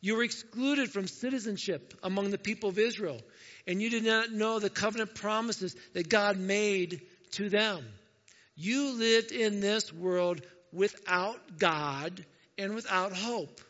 You 0.00 0.16
were 0.16 0.24
excluded 0.24 0.90
from 0.90 1.06
citizenship 1.06 1.94
among 2.02 2.32
the 2.32 2.38
people 2.38 2.70
of 2.70 2.80
Israel, 2.80 3.20
and 3.64 3.80
you 3.80 3.90
did 3.90 4.04
not 4.04 4.32
know 4.32 4.58
the 4.58 4.70
covenant 4.70 5.14
promises 5.14 5.76
that 5.92 6.08
God 6.08 6.36
made 6.36 7.02
to 7.34 7.48
them. 7.48 7.84
You 8.56 8.98
lived 8.98 9.30
in 9.30 9.60
this 9.60 9.92
world 9.92 10.40
without 10.76 11.58
God 11.58 12.24
and 12.58 12.74
without 12.74 13.12
hope. 13.12 13.60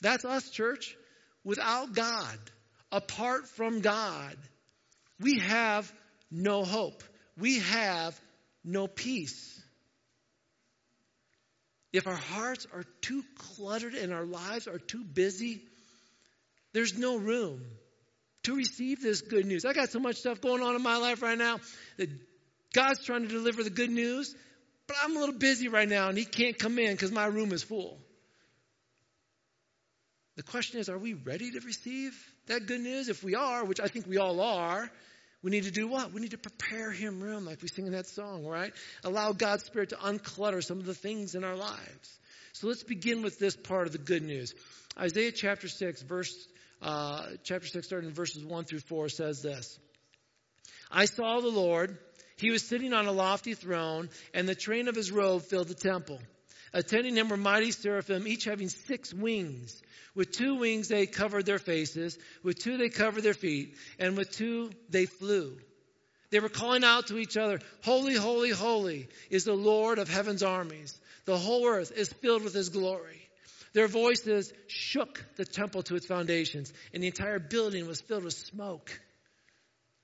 That's 0.00 0.24
us, 0.24 0.50
church. 0.50 0.96
Without 1.44 1.94
God, 1.94 2.38
apart 2.92 3.48
from 3.48 3.80
God, 3.80 4.36
we 5.20 5.38
have 5.38 5.90
no 6.30 6.64
hope. 6.64 7.02
We 7.38 7.60
have 7.60 8.20
no 8.64 8.86
peace. 8.86 9.54
If 11.92 12.06
our 12.06 12.16
hearts 12.16 12.66
are 12.74 12.84
too 13.00 13.24
cluttered 13.36 13.94
and 13.94 14.12
our 14.12 14.26
lives 14.26 14.66
are 14.66 14.78
too 14.78 15.04
busy, 15.04 15.62
there's 16.74 16.98
no 16.98 17.16
room 17.16 17.62
to 18.42 18.54
receive 18.54 19.00
this 19.00 19.22
good 19.22 19.46
news. 19.46 19.64
I 19.64 19.72
got 19.72 19.90
so 19.90 20.00
much 20.00 20.16
stuff 20.16 20.40
going 20.40 20.62
on 20.62 20.74
in 20.74 20.82
my 20.82 20.98
life 20.98 21.22
right 21.22 21.38
now 21.38 21.60
that 21.96 22.10
God's 22.74 23.04
trying 23.04 23.22
to 23.22 23.28
deliver 23.28 23.62
the 23.62 23.70
good 23.70 23.90
news, 23.90 24.34
but 24.88 24.96
I'm 25.04 25.16
a 25.16 25.20
little 25.20 25.38
busy 25.38 25.68
right 25.68 25.88
now 25.88 26.08
and 26.08 26.18
He 26.18 26.24
can't 26.24 26.58
come 26.58 26.78
in 26.78 26.92
because 26.92 27.12
my 27.12 27.26
room 27.26 27.52
is 27.52 27.62
full. 27.62 27.98
The 30.36 30.42
question 30.42 30.80
is, 30.80 30.88
are 30.88 30.98
we 30.98 31.14
ready 31.14 31.50
to 31.50 31.60
receive 31.60 32.16
that 32.46 32.66
good 32.66 32.80
news? 32.80 33.08
If 33.08 33.22
we 33.22 33.34
are, 33.34 33.64
which 33.64 33.80
I 33.80 33.88
think 33.88 34.06
we 34.06 34.18
all 34.18 34.40
are, 34.40 34.90
we 35.42 35.50
need 35.50 35.64
to 35.64 35.70
do 35.70 35.86
what? 35.86 36.12
We 36.12 36.20
need 36.20 36.30
to 36.30 36.38
prepare 36.38 36.90
Him 36.90 37.20
room, 37.20 37.44
like 37.44 37.60
we 37.62 37.68
sing 37.68 37.86
in 37.86 37.92
that 37.92 38.06
song, 38.06 38.46
right? 38.46 38.72
Allow 39.04 39.32
God's 39.32 39.64
Spirit 39.64 39.90
to 39.90 39.96
unclutter 39.96 40.64
some 40.64 40.78
of 40.78 40.86
the 40.86 40.94
things 40.94 41.34
in 41.34 41.44
our 41.44 41.56
lives. 41.56 42.18
So 42.52 42.66
let's 42.68 42.82
begin 42.82 43.22
with 43.22 43.38
this 43.38 43.56
part 43.56 43.86
of 43.86 43.92
the 43.92 43.98
good 43.98 44.22
news. 44.22 44.54
Isaiah 44.98 45.32
chapter 45.32 45.68
6, 45.68 46.02
verse, 46.02 46.34
uh, 46.82 47.26
chapter 47.44 47.68
6, 47.68 47.86
starting 47.86 48.08
in 48.08 48.14
verses 48.14 48.44
1 48.44 48.64
through 48.64 48.80
4, 48.80 49.08
says 49.08 49.42
this 49.42 49.78
I 50.90 51.04
saw 51.04 51.40
the 51.40 51.48
Lord. 51.48 51.98
He 52.38 52.50
was 52.50 52.62
sitting 52.62 52.92
on 52.92 53.06
a 53.06 53.12
lofty 53.12 53.54
throne, 53.54 54.08
and 54.32 54.48
the 54.48 54.54
train 54.54 54.88
of 54.88 54.94
his 54.94 55.10
robe 55.10 55.42
filled 55.42 55.68
the 55.68 55.74
temple. 55.74 56.20
Attending 56.72 57.16
him 57.16 57.28
were 57.28 57.36
mighty 57.36 57.72
seraphim, 57.72 58.28
each 58.28 58.44
having 58.44 58.68
six 58.68 59.12
wings. 59.12 59.82
With 60.14 60.32
two 60.32 60.56
wings 60.56 60.88
they 60.88 61.06
covered 61.06 61.46
their 61.46 61.58
faces, 61.58 62.18
with 62.42 62.58
two 62.58 62.76
they 62.76 62.88
covered 62.90 63.22
their 63.22 63.34
feet, 63.34 63.76
and 63.98 64.16
with 64.16 64.30
two 64.30 64.70
they 64.90 65.06
flew. 65.06 65.58
They 66.30 66.40
were 66.40 66.48
calling 66.48 66.84
out 66.84 67.06
to 67.08 67.18
each 67.18 67.36
other, 67.36 67.58
Holy, 67.82 68.14
holy, 68.14 68.50
holy 68.50 69.08
is 69.30 69.44
the 69.44 69.54
Lord 69.54 69.98
of 69.98 70.08
heaven's 70.08 70.42
armies. 70.42 70.98
The 71.24 71.38
whole 71.38 71.66
earth 71.66 71.90
is 71.96 72.12
filled 72.12 72.44
with 72.44 72.54
his 72.54 72.68
glory. 72.68 73.28
Their 73.72 73.88
voices 73.88 74.52
shook 74.66 75.24
the 75.36 75.44
temple 75.44 75.82
to 75.84 75.96
its 75.96 76.06
foundations, 76.06 76.72
and 76.92 77.02
the 77.02 77.08
entire 77.08 77.38
building 77.38 77.86
was 77.86 78.00
filled 78.00 78.24
with 78.24 78.34
smoke. 78.34 78.90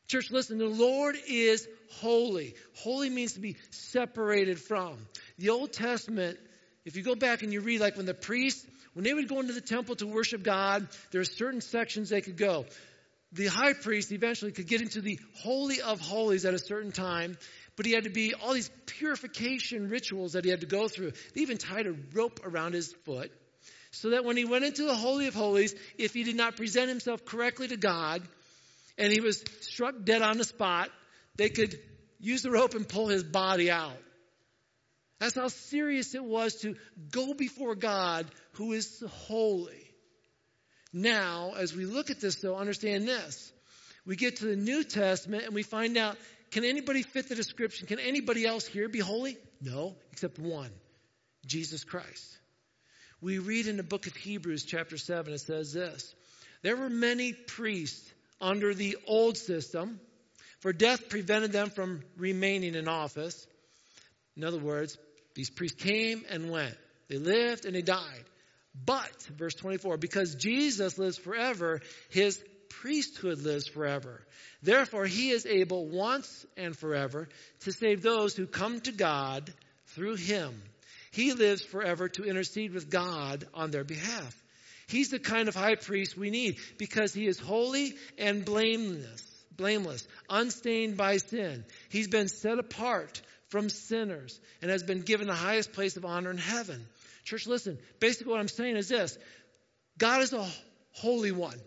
Church, 0.07 0.31
listen, 0.31 0.59
the 0.59 0.67
Lord 0.67 1.17
is 1.29 1.67
holy. 2.01 2.55
Holy 2.77 3.11
means 3.11 3.35
to 3.35 3.41
be 3.41 3.57
separated 3.71 4.61
from. 4.61 4.99
The 5.39 5.51
Old 5.51 5.73
Testament, 5.73 6.39
if 6.85 6.97
you 6.97 7.03
go 7.03 7.15
back 7.15 7.43
and 7.43 7.53
you 7.53 7.61
read, 7.61 7.81
like 7.81 7.97
when 7.97 8.07
the 8.07 8.15
priests 8.15 8.67
when 8.95 9.05
they 9.05 9.13
would 9.13 9.29
go 9.29 9.41
into 9.41 9.53
the 9.53 9.61
temple 9.61 9.97
to 9.97 10.07
worship 10.07 10.43
God, 10.43 10.89
there 11.11 11.21
are 11.21 11.25
certain 11.25 11.61
sections 11.61 12.09
they 12.09 12.21
could 12.21 12.37
go. 12.37 12.65
The 13.33 13.47
high 13.47 13.73
priest 13.73 14.13
eventually 14.13 14.53
could 14.53 14.69
get 14.69 14.81
into 14.81 15.01
the 15.01 15.19
Holy 15.39 15.81
of 15.81 16.01
Holies 16.01 16.45
at 16.45 16.55
a 16.55 16.59
certain 16.59 16.93
time, 16.93 17.37
but 17.75 17.87
he 17.87 17.93
had 17.93 18.05
to 18.05 18.11
be 18.11 18.35
all 18.35 18.55
these 18.55 18.71
purification 18.87 19.89
rituals 19.91 20.35
that 20.35 20.45
he 20.45 20.51
had 20.51 20.61
to 20.61 20.67
go 20.67 20.87
through. 20.87 21.13
They 21.35 21.41
even 21.41 21.59
tied 21.59 21.89
a 21.89 21.97
rope 22.13 22.41
around 22.45 22.75
his 22.75 22.93
foot 23.05 23.33
so 23.91 24.11
that 24.11 24.25
when 24.25 24.37
he 24.37 24.45
went 24.45 24.65
into 24.65 24.85
the 24.85 24.95
Holy 24.95 25.27
of 25.27 25.35
Holies, 25.35 25.75
if 25.99 26.15
he 26.15 26.23
did 26.23 26.37
not 26.37 26.57
present 26.57 26.89
himself 26.89 27.25
correctly 27.25 27.67
to 27.69 27.77
God 27.77 28.23
and 28.99 29.13
he 29.13 29.21
was 29.21 29.43
struck 29.61 29.95
dead 30.05 30.23
on 30.23 30.39
the 30.39 30.45
spot, 30.45 30.91
they 31.37 31.49
could 31.49 31.79
use 32.21 32.43
the 32.43 32.51
rope 32.51 32.75
and 32.75 32.89
pull 32.89 33.09
his 33.09 33.25
body 33.25 33.71
out. 33.71 33.97
That's 35.21 35.37
how 35.37 35.49
serious 35.49 36.15
it 36.15 36.25
was 36.25 36.57
to 36.57 36.77
go 37.11 37.35
before 37.35 37.75
God 37.75 38.27
who 38.53 38.73
is 38.73 39.03
holy. 39.27 39.91
Now, 40.93 41.55
as 41.57 41.75
we 41.75 41.87
look 41.87 42.11
at 42.11 42.21
this, 42.21 42.37
though, 42.37 42.57
understand 42.57 43.09
this. 43.09 43.53
We 44.07 44.17
get 44.17 44.37
to 44.37 44.47
the 44.47 44.57
New 44.57 44.85
Testament 44.85 45.45
and 45.45 45.55
we 45.55 45.63
find 45.63 45.97
out 45.97 46.17
can 46.51 46.65
anybody 46.65 47.03
fit 47.03 47.29
the 47.29 47.35
description? 47.35 47.89
Can 47.89 47.99
anybody 47.99 48.47
else 48.47 48.65
here 48.65 48.89
be 48.89 49.01
holy? 49.01 49.37
No, 49.61 49.97
except 50.13 50.39
one 50.39 50.71
Jesus 51.47 51.83
Christ. 51.83 52.39
We 53.21 53.39
read 53.39 53.67
in 53.67 53.77
the 53.77 53.83
book 53.83 54.07
of 54.07 54.15
Hebrews, 54.15 54.65
chapter 54.65 54.97
7, 54.99 55.33
it 55.33 55.41
says 55.41 55.73
this 55.73 56.15
There 56.63 56.77
were 56.77 56.91
many 56.91 57.33
priests 57.33 58.14
under 58.41 58.75
the 58.75 58.97
old 59.07 59.37
system, 59.37 60.01
for 60.61 60.73
death 60.73 61.09
prevented 61.09 61.53
them 61.53 61.71
from 61.71 62.03
remaining 62.17 62.75
in 62.75 62.89
office. 62.89 63.47
In 64.37 64.45
other 64.45 64.59
words, 64.59 64.97
these 65.35 65.51
priests 65.51 65.83
came 65.83 66.25
and 66.31 66.51
went. 66.51 66.77
They 67.09 67.19
lived 67.19 67.65
and 67.65 67.75
they 67.75 67.83
died. 67.83 68.25
But, 68.75 69.23
verse 69.37 69.55
24, 69.55 69.99
because 69.99 70.35
Jesus 70.35 70.99
lives 70.99 71.17
forever, 71.17 71.81
his 72.11 72.43
priesthood 72.69 73.41
lives 73.43 73.69
forever. 73.69 74.21
Therefore, 74.63 75.07
he 75.07 75.31
is 75.31 75.47
able 75.47 75.87
once 75.87 76.45
and 76.57 76.77
forever 76.77 77.29
to 77.61 77.73
save 77.73 78.03
those 78.03 78.35
who 78.35 78.47
come 78.47 78.81
to 78.81 78.93
God 78.93 79.53
through 79.89 80.17
him. 80.17 80.61
He 81.13 81.33
lives 81.33 81.63
forever 81.63 82.09
to 82.09 82.25
intercede 82.25 82.73
with 82.73 82.91
God 82.91 83.47
on 83.55 83.71
their 83.71 83.85
behalf. 83.85 84.44
He's 84.87 85.11
the 85.11 85.19
kind 85.19 85.49
of 85.49 85.55
high 85.55 85.77
priest 85.77 86.17
we 86.17 86.31
need 86.31 86.59
because 86.79 87.15
he 87.15 87.27
is 87.27 87.39
holy 87.39 87.95
and 88.19 88.45
blameless, 88.45 89.45
blameless, 89.57 90.07
unstained 90.29 90.97
by 90.97 91.17
sin. 91.19 91.65
He's 91.89 92.09
been 92.09 92.29
set 92.29 92.59
apart 92.59 93.23
from 93.49 93.69
sinners 93.71 94.41
and 94.61 94.71
has 94.71 94.83
been 94.83 95.03
given 95.03 95.27
the 95.27 95.35
highest 95.35 95.73
place 95.73 95.97
of 95.97 96.05
honor 96.05 96.31
in 96.31 96.39
heaven. 96.39 96.85
Church, 97.25 97.47
listen. 97.47 97.79
Basically, 98.01 98.31
what 98.31 98.41
I'm 98.41 98.49
saying 98.49 98.77
is 98.77 98.89
this 98.89 99.17
God 99.99 100.23
is 100.23 100.33
a 100.33 100.47
holy 100.93 101.33
one. 101.33 101.59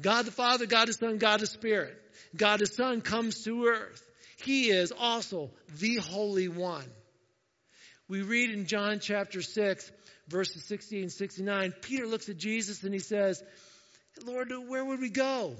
God 0.00 0.26
the 0.26 0.30
Father, 0.30 0.66
God 0.66 0.88
the 0.88 0.92
Son, 0.92 1.18
God 1.18 1.40
the 1.40 1.46
Spirit. 1.46 2.00
God 2.36 2.60
the 2.60 2.66
Son 2.66 3.00
comes 3.00 3.42
to 3.44 3.66
earth. 3.66 4.02
He 4.44 4.70
is 4.70 4.92
also 4.96 5.50
the 5.78 5.96
Holy 5.96 6.48
One. 6.48 6.84
We 8.08 8.22
read 8.22 8.50
in 8.50 8.66
John 8.66 9.00
chapter 9.00 9.42
6, 9.42 9.90
verses 10.28 10.64
60 10.64 11.02
and 11.02 11.12
69, 11.12 11.74
Peter 11.82 12.06
looks 12.06 12.28
at 12.28 12.36
Jesus 12.36 12.82
and 12.82 12.92
he 12.92 13.00
says, 13.00 13.42
Lord, 14.24 14.52
where 14.68 14.84
would 14.84 15.00
we 15.00 15.10
go? 15.10 15.56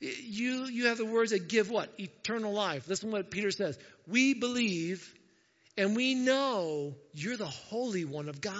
You, 0.00 0.64
you 0.64 0.86
have 0.86 0.96
the 0.98 1.04
words 1.04 1.32
that 1.32 1.48
give 1.48 1.70
what? 1.70 1.92
Eternal 1.98 2.52
life. 2.52 2.88
Listen 2.88 3.10
to 3.10 3.16
what 3.16 3.30
Peter 3.30 3.50
says. 3.50 3.78
We 4.06 4.34
believe 4.34 5.14
and 5.76 5.94
we 5.94 6.14
know 6.14 6.94
you're 7.12 7.36
the 7.36 7.46
Holy 7.46 8.04
One 8.04 8.28
of 8.28 8.40
God. 8.40 8.54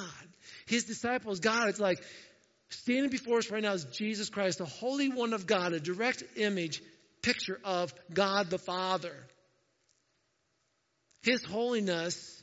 His 0.67 0.85
disciples, 0.85 1.41
God, 1.41 1.69
it's 1.69 1.81
like 1.81 2.03
standing 2.69 3.11
before 3.11 3.39
us 3.39 3.51
right 3.51 3.63
now 3.63 3.73
is 3.73 3.85
Jesus 3.85 4.31
Christ, 4.31 4.59
the 4.59 4.65
Holy 4.65 5.09
One 5.09 5.33
of 5.33 5.47
God, 5.47 5.73
a 5.73 5.81
direct 5.81 6.23
image, 6.37 6.83
picture 7.23 7.61
of 7.65 7.93
God 8.13 8.51
the 8.51 8.59
Father. 8.59 9.15
His 11.23 11.45
holiness, 11.45 12.40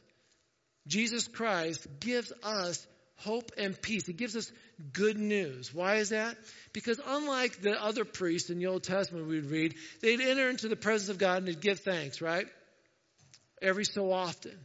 Jesus 0.87 1.27
Christ, 1.27 1.85
gives 1.99 2.31
us 2.43 2.85
hope 3.17 3.51
and 3.57 3.79
peace. 3.81 4.05
He 4.05 4.13
gives 4.13 4.35
us 4.35 4.51
good 4.93 5.17
news. 5.17 5.73
Why 5.73 5.95
is 5.95 6.09
that? 6.09 6.37
Because 6.73 6.99
unlike 7.05 7.61
the 7.61 7.81
other 7.81 8.05
priests 8.05 8.49
in 8.49 8.59
the 8.59 8.67
Old 8.67 8.83
Testament 8.83 9.27
we'd 9.27 9.45
read, 9.45 9.75
they'd 10.01 10.21
enter 10.21 10.49
into 10.49 10.67
the 10.67 10.75
presence 10.75 11.09
of 11.09 11.17
God 11.17 11.37
and 11.37 11.47
they'd 11.47 11.61
give 11.61 11.79
thanks, 11.79 12.21
right? 12.21 12.47
every 13.61 13.85
so 13.85 14.11
often. 14.11 14.57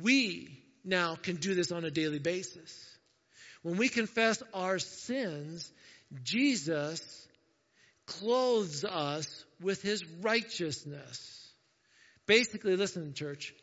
We 0.00 0.62
now 0.84 1.16
can 1.16 1.36
do 1.36 1.54
this 1.54 1.72
on 1.72 1.84
a 1.84 1.90
daily 1.90 2.18
basis. 2.18 2.78
When 3.62 3.76
we 3.76 3.88
confess 3.88 4.42
our 4.52 4.78
sins, 4.78 5.70
Jesus 6.24 7.28
clothes 8.06 8.84
us 8.84 9.44
with 9.60 9.82
his 9.82 10.04
righteousness. 10.20 11.52
Basically, 12.26 12.76
listen, 12.76 13.14
church. 13.14 13.54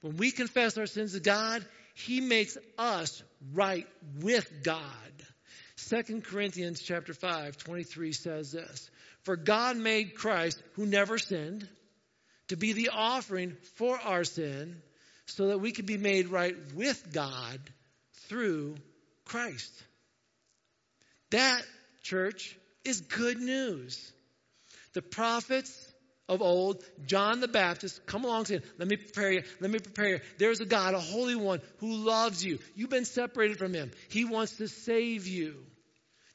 When 0.00 0.16
we 0.16 0.30
confess 0.30 0.78
our 0.78 0.86
sins 0.86 1.12
to 1.12 1.20
God, 1.20 1.64
he 1.94 2.20
makes 2.20 2.56
us 2.78 3.22
right 3.52 3.86
with 4.20 4.62
God. 4.62 4.82
2 5.88 6.22
Corinthians 6.22 6.80
chapter 6.80 7.14
5, 7.14 7.56
23 7.56 8.12
says 8.12 8.52
this. 8.52 8.90
For 9.22 9.36
God 9.36 9.76
made 9.76 10.14
Christ, 10.14 10.62
who 10.74 10.86
never 10.86 11.18
sinned, 11.18 11.68
to 12.48 12.56
be 12.56 12.72
the 12.72 12.90
offering 12.92 13.56
for 13.76 13.98
our 13.98 14.24
sin 14.24 14.82
so 15.26 15.48
that 15.48 15.58
we 15.58 15.72
could 15.72 15.86
be 15.86 15.98
made 15.98 16.28
right 16.28 16.56
with 16.74 17.12
God 17.12 17.60
through 18.28 18.76
Christ. 19.24 19.72
That, 21.30 21.62
church, 22.02 22.56
is 22.84 23.00
good 23.00 23.38
news. 23.38 24.12
The 24.94 25.02
prophets 25.02 25.89
of 26.30 26.42
old, 26.42 26.82
John 27.06 27.40
the 27.40 27.48
Baptist, 27.48 28.06
come 28.06 28.24
along 28.24 28.44
saying, 28.46 28.62
Let 28.78 28.86
me 28.86 28.96
prepare 28.96 29.32
you, 29.32 29.42
let 29.58 29.70
me 29.70 29.80
prepare 29.80 30.08
you. 30.08 30.20
There's 30.38 30.60
a 30.60 30.64
God, 30.64 30.94
a 30.94 31.00
holy 31.00 31.34
one, 31.34 31.60
who 31.78 31.92
loves 31.92 32.42
you. 32.42 32.60
You've 32.76 32.88
been 32.88 33.04
separated 33.04 33.58
from 33.58 33.74
him. 33.74 33.90
He 34.08 34.24
wants 34.24 34.56
to 34.58 34.68
save 34.68 35.26
you. 35.26 35.56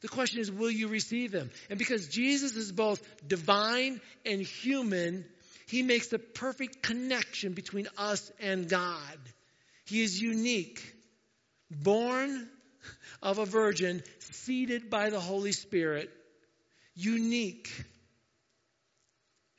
The 0.02 0.10
question 0.10 0.42
is, 0.42 0.52
will 0.52 0.70
you 0.70 0.90
receive 0.90 1.34
him? 1.34 1.50
And 1.70 1.80
because 1.80 2.10
Jesus 2.10 2.58
is 2.58 2.74
both 2.74 3.02
divine 3.26 4.02
and 4.26 4.42
human, 4.42 5.26
he 5.68 5.82
makes 5.82 6.10
the 6.10 6.20
perfect 6.20 6.84
connection 6.84 7.54
between 7.54 7.88
us 7.98 8.32
and 8.42 8.68
God. 8.68 9.18
He 9.86 10.04
is 10.04 10.22
unique, 10.22 10.84
born 11.72 12.50
of 13.24 13.40
a 13.40 13.46
virgin, 13.46 14.04
seated 14.20 14.90
by 14.90 15.10
the 15.10 15.22
Holy 15.22 15.54
Spirit, 15.54 16.12
unique. 16.96 17.72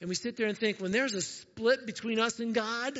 And 0.00 0.08
we 0.08 0.14
sit 0.14 0.36
there 0.36 0.46
and 0.46 0.56
think, 0.56 0.78
when 0.78 0.92
there's 0.92 1.14
a 1.14 1.22
split 1.22 1.86
between 1.86 2.18
us 2.18 2.38
and 2.38 2.54
God, 2.54 2.98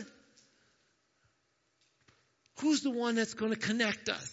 who's 2.61 2.81
the 2.83 2.91
one 2.91 3.15
that's 3.15 3.35
going 3.35 3.53
to 3.53 3.59
connect 3.59 4.09
us? 4.09 4.33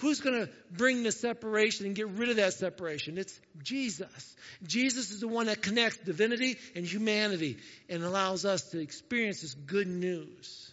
Who's 0.00 0.20
going 0.20 0.46
to 0.46 0.52
bring 0.70 1.02
the 1.02 1.10
separation 1.10 1.86
and 1.86 1.94
get 1.94 2.08
rid 2.08 2.28
of 2.28 2.36
that 2.36 2.52
separation? 2.52 3.18
It's 3.18 3.40
Jesus. 3.62 4.36
Jesus 4.62 5.10
is 5.10 5.20
the 5.20 5.28
one 5.28 5.46
that 5.46 5.60
connects 5.60 5.98
divinity 5.98 6.56
and 6.76 6.84
humanity 6.84 7.56
and 7.88 8.04
allows 8.04 8.44
us 8.44 8.70
to 8.70 8.78
experience 8.80 9.40
this 9.40 9.54
good 9.54 9.88
news. 9.88 10.72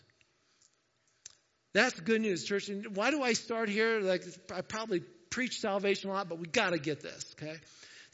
That's 1.73 1.99
good 1.99 2.21
news, 2.21 2.43
church. 2.43 2.69
And 2.69 2.95
why 2.95 3.09
do 3.09 3.23
I 3.23 3.33
start 3.33 3.67
here? 3.67 3.99
Like 3.99 4.23
I 4.53 4.61
probably 4.61 5.01
preach 5.31 5.59
salvation 5.59 6.11
a 6.11 6.13
lot, 6.13 6.29
but 6.29 6.37
we 6.37 6.47
got 6.47 6.69
to 6.69 6.79
get 6.79 7.01
this, 7.01 7.35
okay? 7.37 7.55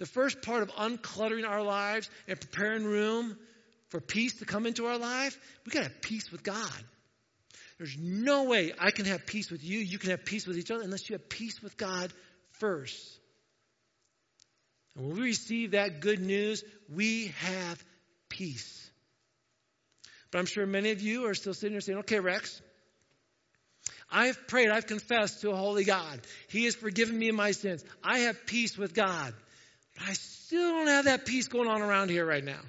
The 0.02 0.08
first 0.08 0.42
part 0.42 0.64
of 0.64 0.72
uncluttering 0.72 1.48
our 1.48 1.62
lives 1.62 2.10
and 2.28 2.42
preparing 2.42 2.86
room 2.86 3.38
for 3.90 4.02
peace 4.02 4.40
to 4.40 4.46
come 4.46 4.66
into 4.66 4.88
our 4.88 4.98
life, 4.98 5.38
we 5.64 5.72
got 5.72 5.84
to 5.84 5.90
have 5.90 6.02
peace 6.02 6.32
with 6.32 6.42
God. 6.42 6.84
There's 7.78 7.96
no 8.00 8.46
way 8.46 8.74
I 8.80 8.90
can 8.90 9.06
have 9.06 9.28
peace 9.28 9.52
with 9.52 9.64
you, 9.64 9.78
you 9.78 10.00
can 10.00 10.10
have 10.10 10.26
peace 10.26 10.48
with 10.48 10.58
each 10.58 10.72
other 10.72 10.82
unless 10.82 11.08
you 11.08 11.14
have 11.14 11.30
peace 11.30 11.62
with 11.62 11.78
God 11.78 12.12
first. 12.54 13.20
And 14.96 15.06
when 15.06 15.18
we 15.18 15.22
receive 15.22 15.72
that 15.72 16.00
good 16.00 16.20
news, 16.20 16.64
we 16.92 17.28
have 17.42 17.84
peace. 18.28 18.90
But 20.32 20.40
I'm 20.40 20.48
sure 20.48 20.66
many 20.66 20.90
of 20.90 21.02
you 21.04 21.28
are 21.28 21.36
still 21.36 21.54
sitting 21.54 21.74
there 21.74 21.82
saying, 21.82 22.00
okay, 22.00 22.20
Rex, 22.20 22.60
I've 24.12 24.48
prayed, 24.48 24.72
I've 24.72 24.88
confessed 24.88 25.42
to 25.42 25.52
a 25.52 25.56
holy 25.56 25.84
God. 25.84 26.22
He 26.50 26.66
has 26.66 26.74
forgiven 26.74 27.20
me 27.20 27.30
my 27.30 27.52
sins. 27.52 27.86
I 28.04 28.22
have 28.22 28.48
peace 28.48 28.80
with 28.80 28.96
God. 28.96 29.36
I 30.08 30.14
still 30.14 30.70
don't 30.72 30.88
have 30.88 31.06
that 31.06 31.26
peace 31.26 31.48
going 31.48 31.68
on 31.68 31.82
around 31.82 32.10
here 32.10 32.26
right 32.26 32.44
now. 32.44 32.60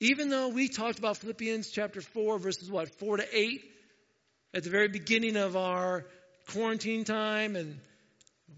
Even 0.00 0.30
though 0.30 0.48
we 0.48 0.68
talked 0.68 0.98
about 0.98 1.18
Philippians 1.18 1.70
chapter 1.70 2.00
4, 2.00 2.38
verses 2.38 2.70
what, 2.70 2.88
4 2.98 3.18
to 3.18 3.26
8, 3.30 3.64
at 4.54 4.64
the 4.64 4.70
very 4.70 4.88
beginning 4.88 5.36
of 5.36 5.56
our 5.56 6.06
quarantine 6.48 7.04
time, 7.04 7.54
and 7.54 7.78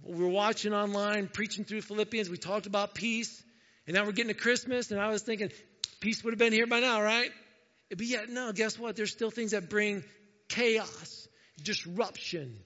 we 0.04 0.22
were 0.22 0.28
watching 0.28 0.72
online, 0.72 1.28
preaching 1.28 1.64
through 1.64 1.82
Philippians, 1.82 2.30
we 2.30 2.36
talked 2.36 2.66
about 2.66 2.94
peace, 2.94 3.42
and 3.86 3.94
now 3.94 4.04
we're 4.04 4.12
getting 4.12 4.32
to 4.32 4.40
Christmas, 4.40 4.90
and 4.90 5.00
I 5.00 5.08
was 5.08 5.22
thinking, 5.22 5.50
peace 6.00 6.22
would 6.22 6.32
have 6.32 6.38
been 6.38 6.52
here 6.52 6.66
by 6.66 6.80
now, 6.80 7.02
right? 7.02 7.30
But 7.90 8.06
yet, 8.06 8.30
no, 8.30 8.52
guess 8.52 8.78
what? 8.78 8.96
There's 8.96 9.12
still 9.12 9.30
things 9.30 9.50
that 9.50 9.68
bring 9.68 10.04
chaos, 10.48 11.28
disruption, 11.62 12.56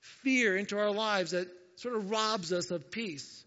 fear 0.00 0.56
into 0.56 0.76
our 0.76 0.90
lives 0.90 1.30
that 1.30 1.48
sort 1.78 1.94
of 1.94 2.10
robs 2.10 2.52
us 2.52 2.70
of 2.70 2.90
peace. 2.90 3.44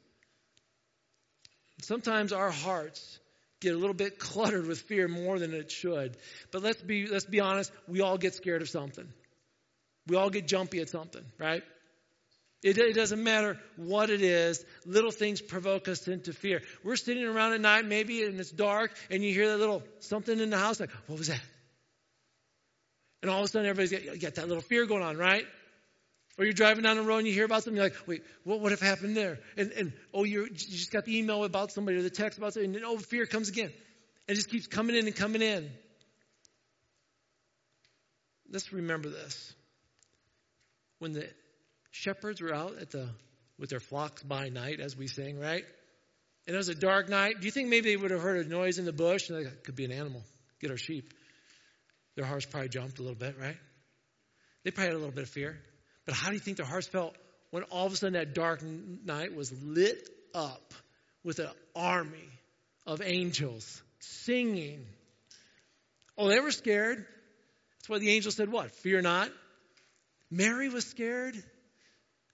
Sometimes 1.81 2.31
our 2.31 2.51
hearts 2.51 3.19
get 3.59 3.73
a 3.73 3.77
little 3.77 3.93
bit 3.93 4.19
cluttered 4.19 4.67
with 4.67 4.79
fear 4.81 5.07
more 5.07 5.39
than 5.39 5.53
it 5.53 5.71
should. 5.71 6.17
But 6.51 6.63
let's 6.63 6.81
be, 6.81 7.07
let's 7.07 7.25
be 7.25 7.39
honest, 7.39 7.71
we 7.87 8.01
all 8.01 8.17
get 8.17 8.33
scared 8.33 8.61
of 8.61 8.69
something. 8.69 9.07
We 10.07 10.15
all 10.15 10.29
get 10.29 10.47
jumpy 10.47 10.79
at 10.79 10.89
something, 10.89 11.23
right? 11.37 11.63
It, 12.63 12.77
it, 12.77 12.93
doesn't 12.93 13.23
matter 13.23 13.59
what 13.75 14.09
it 14.09 14.21
is. 14.21 14.63
Little 14.85 15.11
things 15.11 15.41
provoke 15.41 15.87
us 15.87 16.07
into 16.07 16.31
fear. 16.31 16.61
We're 16.83 16.95
sitting 16.95 17.23
around 17.23 17.53
at 17.53 17.61
night, 17.61 17.85
maybe, 17.85 18.23
and 18.23 18.39
it's 18.39 18.51
dark, 18.51 18.91
and 19.09 19.23
you 19.23 19.33
hear 19.33 19.49
that 19.49 19.57
little 19.57 19.83
something 19.99 20.39
in 20.39 20.51
the 20.51 20.57
house, 20.57 20.79
like, 20.79 20.91
what 21.07 21.17
was 21.17 21.27
that? 21.27 21.41
And 23.23 23.31
all 23.31 23.39
of 23.39 23.45
a 23.45 23.47
sudden, 23.47 23.67
everybody's 23.67 24.05
got, 24.05 24.19
got 24.19 24.35
that 24.35 24.47
little 24.47 24.61
fear 24.61 24.85
going 24.85 25.03
on, 25.03 25.17
right? 25.17 25.45
Or 26.37 26.45
you're 26.45 26.53
driving 26.53 26.83
down 26.83 26.95
the 26.95 27.03
road 27.03 27.19
and 27.19 27.27
you 27.27 27.33
hear 27.33 27.45
about 27.45 27.63
something, 27.63 27.75
you're 27.75 27.89
like, 27.89 28.07
wait, 28.07 28.23
what 28.43 28.61
would 28.61 28.71
have 28.71 28.81
happened 28.81 29.15
there? 29.17 29.39
And, 29.57 29.71
and 29.73 29.93
oh, 30.13 30.23
you 30.23 30.49
just 30.49 30.91
got 30.91 31.05
the 31.05 31.17
email 31.17 31.43
about 31.43 31.71
somebody 31.71 31.97
or 31.97 32.01
the 32.01 32.09
text 32.09 32.37
about 32.37 32.53
something, 32.53 32.75
and 32.75 32.85
oh, 32.85 32.97
fear 32.97 33.25
comes 33.25 33.49
again. 33.49 33.71
And 34.27 34.29
it 34.29 34.35
just 34.35 34.49
keeps 34.49 34.67
coming 34.67 34.95
in 34.95 35.07
and 35.07 35.15
coming 35.15 35.41
in. 35.41 35.69
Let's 38.49 38.71
remember 38.71 39.09
this. 39.09 39.53
When 40.99 41.13
the 41.13 41.27
shepherds 41.91 42.41
were 42.41 42.53
out 42.53 42.77
at 42.79 42.91
the 42.91 43.09
with 43.59 43.69
their 43.69 43.79
flocks 43.79 44.23
by 44.23 44.49
night, 44.49 44.79
as 44.79 44.97
we 44.97 45.07
sing, 45.07 45.39
right? 45.39 45.63
And 46.47 46.55
it 46.55 46.57
was 46.57 46.69
a 46.69 46.75
dark 46.75 47.09
night. 47.09 47.39
Do 47.39 47.45
you 47.45 47.51
think 47.51 47.69
maybe 47.69 47.91
they 47.91 47.97
would 47.97 48.11
have 48.11 48.21
heard 48.21 48.45
a 48.45 48.49
noise 48.49 48.79
in 48.79 48.85
the 48.85 48.91
bush? 48.91 49.29
And 49.29 49.43
like, 49.43 49.63
could 49.63 49.75
be 49.75 49.85
an 49.85 49.91
animal. 49.91 50.23
Get 50.59 50.71
our 50.71 50.77
sheep. 50.77 51.13
Their 52.15 52.25
hearts 52.25 52.45
probably 52.45 52.69
jumped 52.69 52.97
a 52.99 53.03
little 53.03 53.17
bit, 53.17 53.35
right? 53.39 53.57
They 54.63 54.71
probably 54.71 54.87
had 54.87 54.95
a 54.95 54.97
little 54.97 55.13
bit 55.13 55.23
of 55.23 55.29
fear. 55.29 55.59
But 56.05 56.15
how 56.15 56.29
do 56.29 56.33
you 56.33 56.39
think 56.39 56.57
their 56.57 56.65
hearts 56.65 56.87
felt 56.87 57.15
when 57.51 57.63
all 57.63 57.85
of 57.85 57.93
a 57.93 57.95
sudden 57.95 58.13
that 58.13 58.33
dark 58.33 58.63
night 58.63 59.35
was 59.35 59.51
lit 59.63 60.09
up 60.33 60.73
with 61.23 61.39
an 61.39 61.49
army 61.75 62.29
of 62.85 63.01
angels 63.01 63.81
singing? 63.99 64.85
Oh, 66.17 66.27
they 66.27 66.39
were 66.39 66.51
scared. 66.51 67.05
That's 67.79 67.89
why 67.89 67.99
the 67.99 68.11
angel 68.11 68.31
said, 68.31 68.51
What? 68.51 68.71
Fear 68.71 69.01
not. 69.01 69.29
Mary 70.29 70.69
was 70.69 70.85
scared. 70.85 71.35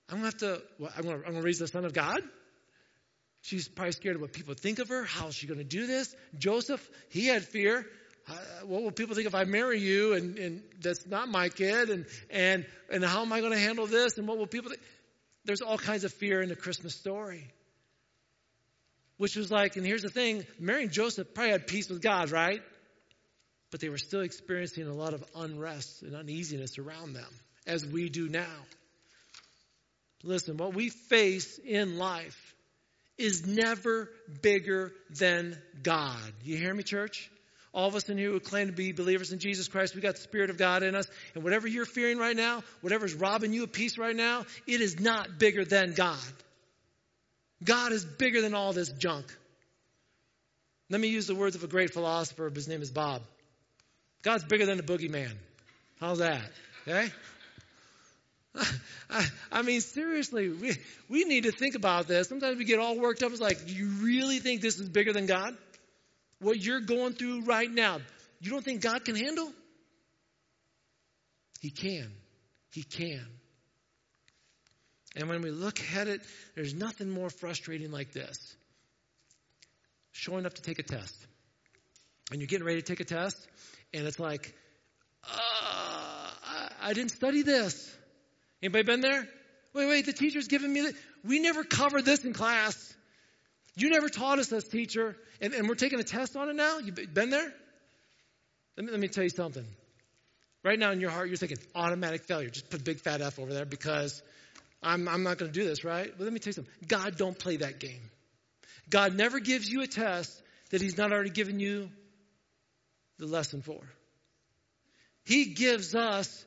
I'm 0.10 0.20
going 0.20 0.32
to 0.32 0.46
have 0.46 0.60
to, 0.60 0.64
what, 0.78 0.92
I'm 0.96 1.04
going 1.04 1.34
to 1.34 1.42
raise 1.42 1.60
the 1.60 1.68
Son 1.68 1.84
of 1.84 1.94
God? 1.94 2.22
She's 3.42 3.68
probably 3.68 3.94
scared 3.94 4.16
of 4.16 4.22
what 4.22 4.34
people 4.34 4.54
think 4.54 4.80
of 4.80 4.90
her. 4.90 5.04
How 5.04 5.28
is 5.28 5.36
she 5.36 5.48
going 5.48 5.60
to 5.60 5.64
do 5.64 5.88
this? 5.88 6.16
Joseph, 6.38 6.88
he 7.10 7.28
had 7.28 7.44
fear 7.44 7.86
what 8.66 8.84
will 8.84 8.92
people 8.92 9.16
think 9.16 9.28
if 9.28 9.36
I 9.36 9.46
marry 9.46 9.80
you 9.80 10.14
and, 10.14 10.38
and 10.38 10.64
that's 10.82 11.08
not 11.08 11.30
my 11.30 11.50
kid? 11.50 11.90
And, 11.90 12.06
and, 12.30 12.66
and 12.92 13.04
how 13.04 13.22
am 13.22 13.32
I 13.32 13.40
going 13.40 13.54
to 13.54 13.60
handle 13.60 13.88
this? 13.88 14.18
And 14.18 14.28
what 14.28 14.38
will 14.38 14.48
people 14.48 14.70
think? 14.70 14.82
There's 15.46 15.62
all 15.62 15.78
kinds 15.78 16.04
of 16.04 16.14
fear 16.14 16.42
in 16.42 16.50
the 16.50 16.56
Christmas 16.56 16.94
story. 16.96 17.48
Which 19.18 19.36
was 19.36 19.50
like, 19.50 19.78
and 19.78 19.86
here's 19.86 20.04
the 20.04 20.10
thing 20.10 20.46
Mary 20.60 20.84
and 20.84 20.92
Joseph 20.92 21.34
probably 21.34 21.52
had 21.52 21.68
peace 21.68 21.90
with 21.90 22.02
God, 22.02 22.32
right? 22.32 22.62
But 23.72 23.80
they 23.80 23.90
were 23.90 23.98
still 23.98 24.22
experiencing 24.22 24.88
a 24.88 24.94
lot 24.94 25.14
of 25.14 25.24
unrest 25.36 26.04
and 26.04 26.16
uneasiness 26.16 26.78
around 26.78 27.14
them, 27.14 27.30
as 27.66 27.86
we 27.86 28.10
do 28.10 28.30
now. 28.30 28.56
Listen, 30.24 30.58
what 30.58 30.74
we 30.74 30.90
face 30.90 31.60
in 31.60 31.98
life 31.98 32.56
is 33.18 33.48
never 33.48 34.10
bigger 34.42 34.92
than 35.10 35.58
God. 35.82 36.22
You 36.44 36.58
hear 36.58 36.74
me, 36.74 36.84
church? 36.84 37.32
All 37.78 37.88
of 37.88 37.94
us 37.94 38.10
in 38.10 38.18
here 38.18 38.32
who 38.32 38.40
claim 38.40 38.66
to 38.66 38.74
be 38.74 38.92
believers 38.92 39.32
in 39.32 39.38
Jesus 39.38 39.68
Christ, 39.68 39.94
we 39.94 40.02
got 40.02 40.16
the 40.16 40.22
Spirit 40.22 40.50
of 40.50 40.58
God 40.58 40.82
in 40.82 40.96
us. 40.96 41.06
And 41.36 41.44
whatever 41.44 41.68
you're 41.68 41.86
fearing 41.86 42.18
right 42.18 42.36
now, 42.36 42.64
whatever's 42.82 43.14
robbing 43.14 43.54
you 43.54 43.66
of 43.66 43.72
peace 43.72 44.00
right 44.00 44.16
now, 44.16 44.46
it 44.66 44.82
is 44.82 45.00
not 45.00 45.38
bigger 45.38 45.64
than 45.64 45.94
God. 45.94 46.18
God 47.64 47.92
is 47.92 48.04
bigger 48.04 48.42
than 48.42 48.56
all 48.56 48.74
this 48.74 48.90
junk. 48.90 49.28
Let 50.90 51.00
me 51.00 51.10
use 51.10 51.28
the 51.28 51.36
words 51.36 51.56
of 51.56 51.64
a 51.64 51.68
great 51.68 51.94
philosopher. 51.94 52.50
His 52.50 52.68
name 52.68 52.82
is 52.82 52.90
Bob. 52.90 53.22
God's 54.24 54.44
bigger 54.46 54.66
than 54.66 54.78
the 54.78 54.84
boogeyman. 54.84 55.34
How's 56.00 56.18
that? 56.18 56.50
Okay? 56.88 57.12
I, 59.12 59.28
I, 59.52 59.62
mean, 59.62 59.82
seriously, 59.82 60.50
we, 60.50 60.74
we 61.10 61.26
need 61.26 61.44
to 61.44 61.52
think 61.52 61.76
about 61.76 62.08
this. 62.08 62.28
Sometimes 62.28 62.58
we 62.58 62.66
get 62.66 62.80
all 62.80 62.98
worked 62.98 63.22
up. 63.22 63.32
It's 63.32 63.40
like, 63.40 63.68
do 63.68 63.74
you 63.74 63.88
really 64.02 64.40
think 64.40 64.62
this 64.62 64.80
is 64.80 64.90
bigger 64.90 65.14
than 65.14 65.28
God? 65.28 65.56
What 66.40 66.62
you're 66.62 66.82
going 66.82 67.14
through 67.14 67.42
right 67.42 67.70
now, 67.70 68.00
you 68.40 68.52
don't 68.52 68.64
think 68.64 68.82
God 68.82 69.04
can 69.06 69.16
handle? 69.16 69.52
He 71.62 71.70
can. 71.70 72.12
He 72.72 72.84
can. 72.84 73.26
And 75.16 75.28
when 75.30 75.42
we 75.42 75.50
look 75.50 75.80
at 75.96 76.08
it, 76.08 76.22
there's 76.56 76.76
nothing 76.76 77.10
more 77.10 77.30
frustrating 77.30 77.92
like 77.92 78.12
this 78.12 78.56
showing 80.12 80.46
up 80.46 80.54
to 80.56 80.62
take 80.62 80.80
a 80.80 80.84
test. 80.84 81.16
And 82.32 82.42
you're 82.42 82.48
getting 82.48 82.66
ready 82.66 82.82
to 82.82 82.86
take 82.86 83.00
a 83.00 83.06
test, 83.06 83.48
and 83.94 84.06
it's 84.06 84.20
like, 84.20 84.54
uh, 85.24 85.38
I, 85.38 86.70
I 86.82 86.94
didn't 86.94 87.12
study 87.12 87.44
this. 87.44 87.96
Anybody 88.62 88.84
been 88.84 89.02
there? 89.02 89.28
Wait, 89.74 89.88
wait, 89.88 90.06
the 90.06 90.14
teacher's 90.14 90.48
giving 90.48 90.74
me 90.74 90.90
we 91.24 91.40
never 91.40 91.64
covered 91.64 92.04
this 92.04 92.26
in 92.26 92.34
class. 92.34 92.96
You 93.78 93.92
never 93.92 94.10
taught 94.10 94.40
us 94.40 94.48
this, 94.48 94.68
teacher. 94.68 95.16
And, 95.40 95.54
and 95.54 95.70
we're 95.70 95.76
taking 95.76 96.00
a 96.00 96.04
test 96.04 96.36
on 96.36 96.50
it 96.50 96.56
now? 96.56 96.80
You've 96.80 97.14
been 97.14 97.30
there? 97.30 97.54
Let 98.76 98.86
me, 98.86 98.92
let 98.92 99.00
me 99.00 99.08
tell 99.08 99.24
you 99.24 99.30
something. 99.30 99.66
Right 100.64 100.80
now 100.80 100.92
in 100.92 101.00
your 101.00 101.12
heart, 101.12 101.28
you're 101.28 101.38
thinking 101.38 101.60
automatic 101.76 102.24
failure. 102.24 102.50
Just 102.50 102.70
put 102.70 102.84
big 102.84 103.00
fat 103.00 103.22
F 103.22 103.40
over 103.40 103.54
there 103.54 103.66
because 103.66 104.22
I'm, 104.82 105.08
I'm 105.08 105.24
not 105.24 105.38
going 105.38 105.52
to 105.52 105.60
do 105.60 105.66
this, 105.66 105.84
right? 105.84 106.12
But 106.18 106.24
let 106.24 106.34
me 106.34 106.40
tell 106.40 106.50
you 106.50 106.54
something. 106.54 106.74
God 106.88 107.18
don't 107.18 107.38
play 107.38 107.58
that 107.58 107.80
game. 107.80 108.02
God 108.90 109.16
never 109.16 109.40
gives 109.40 109.70
you 109.70 109.82
a 109.82 109.88
test 109.88 110.42
that 110.72 110.82
He's 110.82 110.98
not 110.98 111.12
already 111.12 111.30
given 111.30 111.60
you 111.60 111.90
the 113.20 113.28
lesson 113.28 113.62
for. 113.62 113.80
He 115.24 115.54
gives 115.54 115.94
us 115.94 116.46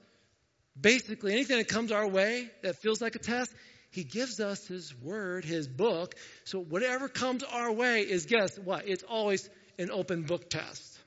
basically 0.78 1.32
anything 1.32 1.58
that 1.58 1.68
comes 1.68 1.92
our 1.92 2.08
way 2.08 2.50
that 2.62 2.76
feels 2.76 3.00
like 3.00 3.14
a 3.14 3.18
test. 3.18 3.52
He 3.90 4.04
gives 4.04 4.40
us 4.40 4.66
His 4.66 4.94
Word, 5.02 5.44
His 5.44 5.66
book. 5.66 6.14
So 6.44 6.60
whatever 6.60 7.08
comes 7.08 7.42
our 7.42 7.72
way 7.72 8.02
is, 8.02 8.26
guess 8.26 8.58
what? 8.58 8.88
It's 8.88 9.02
always 9.02 9.48
an 9.78 9.90
open 9.90 10.22
book 10.22 10.48
test. 10.48 10.98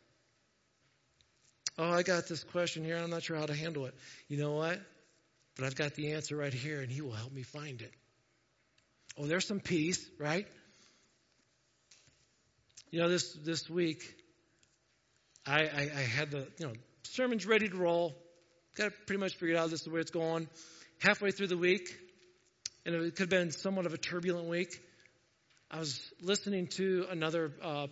Oh, 1.78 1.90
I 1.90 2.04
got 2.04 2.28
this 2.28 2.44
question 2.44 2.84
here. 2.84 2.98
I'm 2.98 3.10
not 3.10 3.24
sure 3.24 3.38
how 3.38 3.46
to 3.46 3.56
handle 3.56 3.86
it. 3.86 3.96
You 4.28 4.38
know 4.38 4.52
what? 4.52 4.80
But 5.56 5.66
I've 5.66 5.76
got 5.76 5.96
the 5.96 6.14
answer 6.14 6.36
right 6.36 6.54
here, 6.54 6.82
and 6.82 6.92
He 6.92 7.02
will 7.02 7.14
help 7.14 7.32
me 7.32 7.44
find 7.44 7.82
it. 7.82 7.92
Oh, 9.18 9.26
there's 9.26 9.48
some 9.48 9.60
peace, 9.60 10.06
right? 10.20 10.48
You 12.92 13.00
know, 13.00 13.10
this 13.10 13.34
this 13.34 13.70
week, 13.70 14.04
I, 15.46 15.62
I, 15.62 15.92
I 15.96 16.02
had 16.02 16.32
the 16.32 16.48
you 16.60 16.68
know 16.68 16.74
sermon's 17.04 17.46
ready 17.46 17.70
to 17.70 17.76
roll. 17.76 18.16
Got 18.76 18.88
it 18.88 18.94
pretty 19.06 19.20
much 19.20 19.36
figured 19.36 19.58
out. 19.58 19.70
This 19.70 19.82
is 19.82 19.90
where 19.90 20.02
it's 20.02 20.12
going. 20.12 20.48
Halfway 21.00 21.32
through 21.32 21.48
the 21.48 21.58
week, 21.58 21.96
and 22.86 22.96
it 22.96 23.16
could 23.16 23.20
have 23.24 23.30
been 23.30 23.52
somewhat 23.52 23.86
of 23.86 23.94
a 23.94 23.98
turbulent 23.98 24.48
week. 24.48 24.82
I 25.72 25.80
was 25.80 26.00
listening 26.22 26.68
to 26.78 27.08
another 27.10 27.52
uh, 27.62 27.88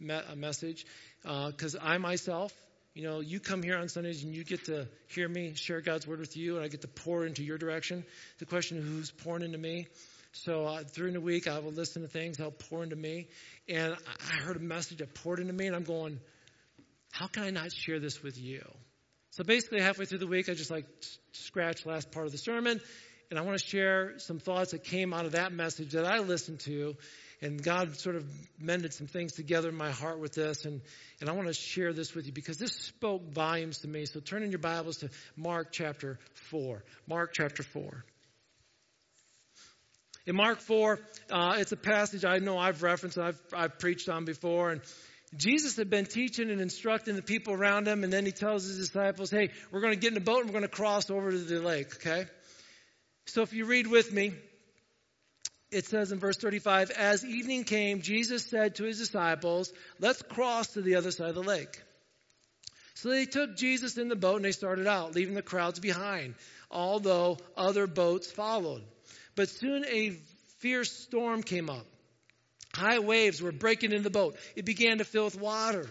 me- 0.00 0.20
message 0.36 0.86
because 1.22 1.74
uh, 1.74 1.80
I 1.82 1.98
myself, 1.98 2.52
you 2.94 3.02
know, 3.02 3.20
you 3.20 3.40
come 3.40 3.62
here 3.62 3.76
on 3.76 3.88
Sundays 3.88 4.22
and 4.22 4.34
you 4.34 4.44
get 4.44 4.64
to 4.66 4.88
hear 5.08 5.28
me 5.28 5.54
share 5.54 5.80
God's 5.80 6.06
word 6.06 6.20
with 6.20 6.36
you, 6.36 6.56
and 6.56 6.64
I 6.64 6.68
get 6.68 6.80
to 6.82 6.88
pour 6.88 7.26
into 7.26 7.42
your 7.42 7.58
direction. 7.58 8.04
The 8.38 8.46
question 8.46 8.78
of 8.78 8.84
who's 8.84 9.10
pouring 9.10 9.42
into 9.42 9.58
me. 9.58 9.86
So 10.32 10.66
uh, 10.66 10.82
during 10.94 11.14
the 11.14 11.20
week, 11.20 11.48
I 11.48 11.58
will 11.58 11.72
listen 11.72 12.02
to 12.02 12.08
things 12.08 12.36
that'll 12.36 12.52
pour 12.52 12.82
into 12.82 12.96
me, 12.96 13.26
and 13.68 13.94
I 13.94 14.36
heard 14.36 14.56
a 14.56 14.60
message 14.60 14.98
that 14.98 15.14
poured 15.14 15.40
into 15.40 15.52
me, 15.52 15.66
and 15.66 15.74
I'm 15.74 15.84
going, 15.84 16.20
how 17.10 17.26
can 17.26 17.42
I 17.42 17.50
not 17.50 17.72
share 17.72 17.98
this 17.98 18.22
with 18.22 18.38
you? 18.38 18.62
So 19.30 19.44
basically, 19.44 19.80
halfway 19.80 20.04
through 20.04 20.18
the 20.18 20.26
week, 20.26 20.48
I 20.48 20.54
just 20.54 20.70
like 20.70 20.86
scratched 21.32 21.86
last 21.86 22.10
part 22.12 22.26
of 22.26 22.32
the 22.32 22.38
sermon, 22.38 22.80
and 23.30 23.38
I 23.38 23.42
want 23.42 23.58
to 23.58 23.64
share 23.64 24.18
some 24.18 24.38
thoughts 24.38 24.70
that 24.70 24.84
came 24.84 25.12
out 25.12 25.26
of 25.26 25.32
that 25.32 25.52
message 25.52 25.92
that 25.92 26.04
I 26.04 26.18
listened 26.18 26.60
to. 26.60 26.96
And 27.42 27.62
God 27.62 27.96
sort 27.98 28.16
of 28.16 28.24
mended 28.58 28.94
some 28.94 29.06
things 29.06 29.32
together 29.32 29.68
in 29.68 29.74
my 29.74 29.90
heart 29.90 30.20
with 30.20 30.34
this. 30.34 30.64
And, 30.64 30.80
and 31.20 31.28
I 31.28 31.32
want 31.32 31.48
to 31.48 31.54
share 31.54 31.92
this 31.92 32.14
with 32.14 32.26
you 32.26 32.32
because 32.32 32.56
this 32.56 32.72
spoke 32.72 33.30
volumes 33.32 33.78
to 33.78 33.88
me. 33.88 34.06
So 34.06 34.20
turn 34.20 34.42
in 34.42 34.50
your 34.50 34.58
Bibles 34.58 34.98
to 34.98 35.10
Mark 35.36 35.68
chapter 35.70 36.18
4. 36.50 36.82
Mark 37.06 37.32
chapter 37.34 37.62
4. 37.62 38.04
In 40.26 40.34
Mark 40.34 40.60
4, 40.60 40.98
uh, 41.30 41.56
it's 41.58 41.72
a 41.72 41.76
passage 41.76 42.24
I 42.24 42.38
know 42.38 42.58
I've 42.58 42.82
referenced, 42.82 43.18
I've, 43.18 43.40
I've 43.52 43.78
preached 43.78 44.08
on 44.08 44.24
before. 44.24 44.70
And 44.70 44.80
Jesus 45.36 45.76
had 45.76 45.90
been 45.90 46.06
teaching 46.06 46.50
and 46.50 46.60
instructing 46.60 47.16
the 47.16 47.22
people 47.22 47.54
around 47.54 47.86
him, 47.86 48.02
and 48.02 48.12
then 48.12 48.24
he 48.24 48.32
tells 48.32 48.64
his 48.64 48.78
disciples, 48.78 49.30
hey, 49.30 49.50
we're 49.70 49.80
going 49.80 49.92
to 49.92 50.00
get 50.00 50.12
in 50.12 50.16
a 50.16 50.20
boat 50.20 50.38
and 50.38 50.46
we're 50.46 50.58
going 50.58 50.62
to 50.62 50.68
cross 50.68 51.10
over 51.10 51.30
to 51.30 51.38
the 51.38 51.60
lake, 51.60 51.94
okay? 51.96 52.26
So 53.26 53.42
if 53.42 53.52
you 53.52 53.66
read 53.66 53.86
with 53.86 54.12
me, 54.12 54.32
it 55.70 55.86
says 55.86 56.12
in 56.12 56.18
verse 56.18 56.36
35, 56.36 56.90
as 56.90 57.24
evening 57.24 57.64
came, 57.64 58.00
Jesus 58.00 58.44
said 58.46 58.76
to 58.76 58.84
his 58.84 58.98
disciples, 58.98 59.72
let's 59.98 60.22
cross 60.22 60.68
to 60.68 60.80
the 60.80 60.94
other 60.94 61.10
side 61.10 61.30
of 61.30 61.34
the 61.34 61.42
lake. 61.42 61.82
So 62.94 63.10
they 63.10 63.26
took 63.26 63.56
Jesus 63.56 63.98
in 63.98 64.08
the 64.08 64.16
boat 64.16 64.36
and 64.36 64.44
they 64.44 64.52
started 64.52 64.86
out, 64.86 65.14
leaving 65.14 65.34
the 65.34 65.42
crowds 65.42 65.80
behind, 65.80 66.34
although 66.70 67.36
other 67.56 67.86
boats 67.86 68.30
followed. 68.30 68.82
But 69.34 69.50
soon 69.50 69.84
a 69.84 70.16
fierce 70.58 70.90
storm 70.90 71.42
came 71.42 71.68
up. 71.68 71.84
High 72.74 73.00
waves 73.00 73.42
were 73.42 73.52
breaking 73.52 73.92
in 73.92 74.02
the 74.02 74.10
boat. 74.10 74.36
It 74.54 74.64
began 74.64 74.98
to 74.98 75.04
fill 75.04 75.24
with 75.24 75.40
water. 75.40 75.88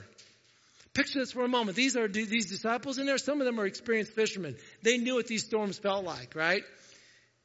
Picture 0.94 1.20
this 1.20 1.34
for 1.34 1.44
a 1.44 1.50
moment. 1.50 1.76
These 1.76 1.98
are 1.98 2.08
these 2.08 2.50
disciples 2.50 2.98
in 2.98 3.06
there. 3.06 3.18
Some 3.18 3.42
of 3.42 3.46
them 3.46 3.60
are 3.60 3.66
experienced 3.66 4.14
fishermen. 4.14 4.56
They 4.82 4.98
knew 4.98 5.16
what 5.16 5.28
these 5.28 5.44
storms 5.44 5.78
felt 5.78 6.06
like, 6.06 6.36
right? 6.36 6.64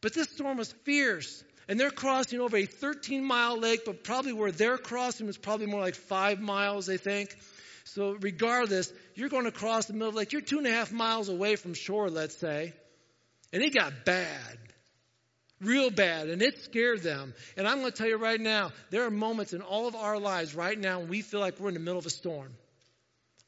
But 0.00 0.14
this 0.14 0.28
storm 0.30 0.58
was 0.58 0.72
fierce. 0.84 1.44
And 1.68 1.78
they're 1.78 1.90
crossing 1.90 2.40
over 2.40 2.56
a 2.56 2.66
13 2.66 3.24
mile 3.24 3.56
lake, 3.56 3.82
but 3.86 4.02
probably 4.02 4.32
where 4.32 4.50
they're 4.50 4.76
crossing 4.76 5.28
was 5.28 5.38
probably 5.38 5.66
more 5.66 5.80
like 5.80 5.94
five 5.94 6.40
miles, 6.40 6.86
they 6.86 6.96
think. 6.96 7.36
So 7.84 8.16
regardless, 8.20 8.92
you're 9.14 9.28
going 9.28 9.44
to 9.44 9.52
cross 9.52 9.86
the 9.86 9.92
middle 9.92 10.08
of 10.08 10.14
the 10.14 10.18
lake. 10.18 10.32
You're 10.32 10.42
two 10.42 10.58
and 10.58 10.66
a 10.66 10.70
half 10.70 10.90
miles 10.90 11.28
away 11.28 11.56
from 11.56 11.74
shore, 11.74 12.10
let's 12.10 12.36
say. 12.36 12.72
And 13.52 13.62
it 13.62 13.74
got 13.74 14.04
bad. 14.04 14.58
Real 15.60 15.90
bad. 15.90 16.28
And 16.28 16.42
it 16.42 16.62
scared 16.62 17.02
them. 17.02 17.34
And 17.56 17.68
I'm 17.68 17.80
going 17.80 17.92
to 17.92 17.96
tell 17.96 18.08
you 18.08 18.16
right 18.16 18.40
now, 18.40 18.72
there 18.90 19.04
are 19.04 19.10
moments 19.10 19.52
in 19.52 19.60
all 19.60 19.86
of 19.86 19.94
our 19.94 20.18
lives 20.18 20.54
right 20.54 20.78
now 20.78 21.00
when 21.00 21.08
we 21.08 21.22
feel 21.22 21.40
like 21.40 21.60
we're 21.60 21.68
in 21.68 21.74
the 21.74 21.80
middle 21.80 21.98
of 21.98 22.06
a 22.06 22.10
storm. 22.10 22.52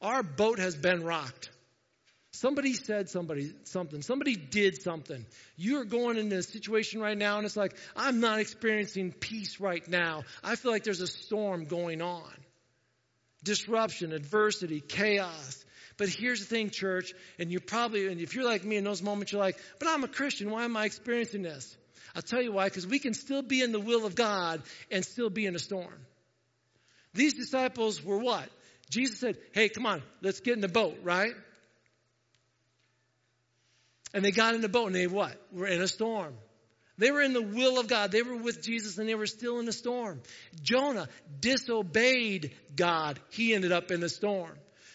Our 0.01 0.23
boat 0.23 0.59
has 0.59 0.75
been 0.75 1.05
rocked. 1.05 1.51
Somebody 2.33 2.73
said 2.73 3.11
somebody 3.11 3.53
something. 3.65 4.01
Somebody 4.01 4.37
did 4.37 4.81
something. 4.83 5.27
You're 5.57 5.85
going 5.85 6.17
into 6.17 6.37
a 6.37 6.43
situation 6.43 7.01
right 7.01 7.17
now 7.17 7.37
and 7.37 7.45
it's 7.45 7.57
like, 7.57 7.77
I'm 7.95 8.21
not 8.21 8.41
experiencing 8.41 9.13
peace 9.13 9.61
right 9.61 9.87
now. 9.87 10.25
I 10.43 10.57
feel 10.57 10.73
like 10.73 10.83
there's 10.85 11.03
a 11.03 11.07
storm 11.07 11.67
going 11.67 12.01
on. 12.01 12.33
Disruption, 13.45 14.13
adversity, 14.13 14.81
chaos. 14.81 15.65
But 15.99 16.09
here's 16.09 16.41
the 16.41 16.47
thing, 16.47 16.71
church, 16.71 17.13
and 17.39 17.51
you're 17.51 17.61
probably, 17.61 18.09
and 18.09 18.19
if 18.19 18.35
you're 18.35 18.47
like 18.47 18.65
me 18.65 18.77
in 18.77 18.85
those 18.85 19.03
moments, 19.03 19.33
you're 19.33 19.41
like, 19.41 19.59
but 19.79 19.89
I'm 19.89 20.03
a 20.03 20.09
Christian. 20.09 20.51
Why 20.51 20.65
am 20.65 20.75
I 20.77 20.87
experiencing 20.87 21.43
this? 21.43 21.77
I'll 22.17 22.23
tell 22.23 22.41
you 22.41 22.53
why, 22.53 22.65
because 22.65 22.87
we 22.87 22.99
can 22.99 23.13
still 23.13 23.43
be 23.43 23.61
in 23.61 23.73
the 23.73 23.81
will 23.81 24.07
of 24.07 24.15
God 24.15 24.63
and 24.91 25.05
still 25.05 25.29
be 25.29 25.45
in 25.45 25.55
a 25.55 25.59
storm. 25.59 26.07
These 27.13 27.35
disciples 27.35 28.03
were 28.03 28.19
what? 28.19 28.49
Jesus 28.91 29.19
said, 29.19 29.37
hey, 29.53 29.69
come 29.69 29.85
on, 29.87 30.03
let's 30.23 30.41
get 30.41 30.55
in 30.55 30.61
the 30.61 30.69
boat, 30.69 30.99
right? 31.03 31.35
And 34.15 34.25
they 34.25 34.31
got 34.31 34.55
in 34.55 34.61
the 34.61 34.69
boat 34.69 34.87
and 34.87 34.95
they 34.95 35.07
what? 35.07 35.37
Were 35.53 35.67
in 35.67 35.81
a 35.81 35.89
storm. 35.89 36.35
They 36.99 37.11
were 37.11 37.23
in 37.23 37.33
the 37.33 37.43
will 37.43 37.79
of 37.79 37.89
God. 37.89 38.13
They 38.13 38.23
were 38.23 38.37
with 38.37 38.63
Jesus 38.63 38.99
and 38.99 39.09
they 39.09 39.15
were 39.15 39.27
still 39.27 39.59
in 39.59 39.67
the 39.67 39.73
storm. 39.73 40.21
Jonah 40.63 41.09
disobeyed 41.41 42.53
God. 42.77 43.19
He 43.31 43.55
ended 43.55 43.73
up 43.73 43.91
in 43.91 44.01
the 44.01 44.09
storm. 44.09 44.53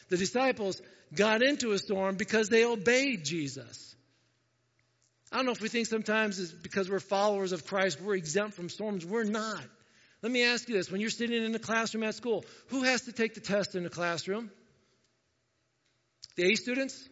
The 0.10 0.18
disciples 0.18 0.82
got 1.14 1.42
into 1.42 1.72
a 1.72 1.80
storm 1.80 2.16
because 2.16 2.50
they 2.50 2.66
obeyed 2.66 3.26
Jesus. 3.26 3.96
I 5.32 5.38
don't 5.38 5.46
know 5.46 5.52
if 5.52 5.62
we 5.62 5.68
think 5.68 5.88
sometimes 5.88 6.40
it's 6.40 6.52
because 6.52 6.90
we're 6.90 7.00
followers 7.00 7.52
of 7.52 7.66
Christ, 7.66 8.00
we're 8.00 8.16
exempt 8.16 8.56
from 8.56 8.70
storms. 8.70 9.06
We're 9.06 9.26
not. 9.26 9.62
Let 10.22 10.32
me 10.32 10.44
ask 10.44 10.70
you 10.70 10.76
this. 10.76 10.90
When 10.90 11.02
you're 11.02 11.10
sitting 11.10 11.44
in 11.44 11.52
the 11.52 11.60
classroom 11.60 12.04
at 12.04 12.16
school, 12.16 12.46
who 12.68 12.84
has 12.84 13.02
to 13.04 13.12
take 13.12 13.34
the 13.34 13.42
test 13.42 13.76
in 13.76 13.84
the 13.84 13.90
classroom? 13.90 14.50
The 16.38 16.52
A 16.52 16.56
students? 16.56 17.10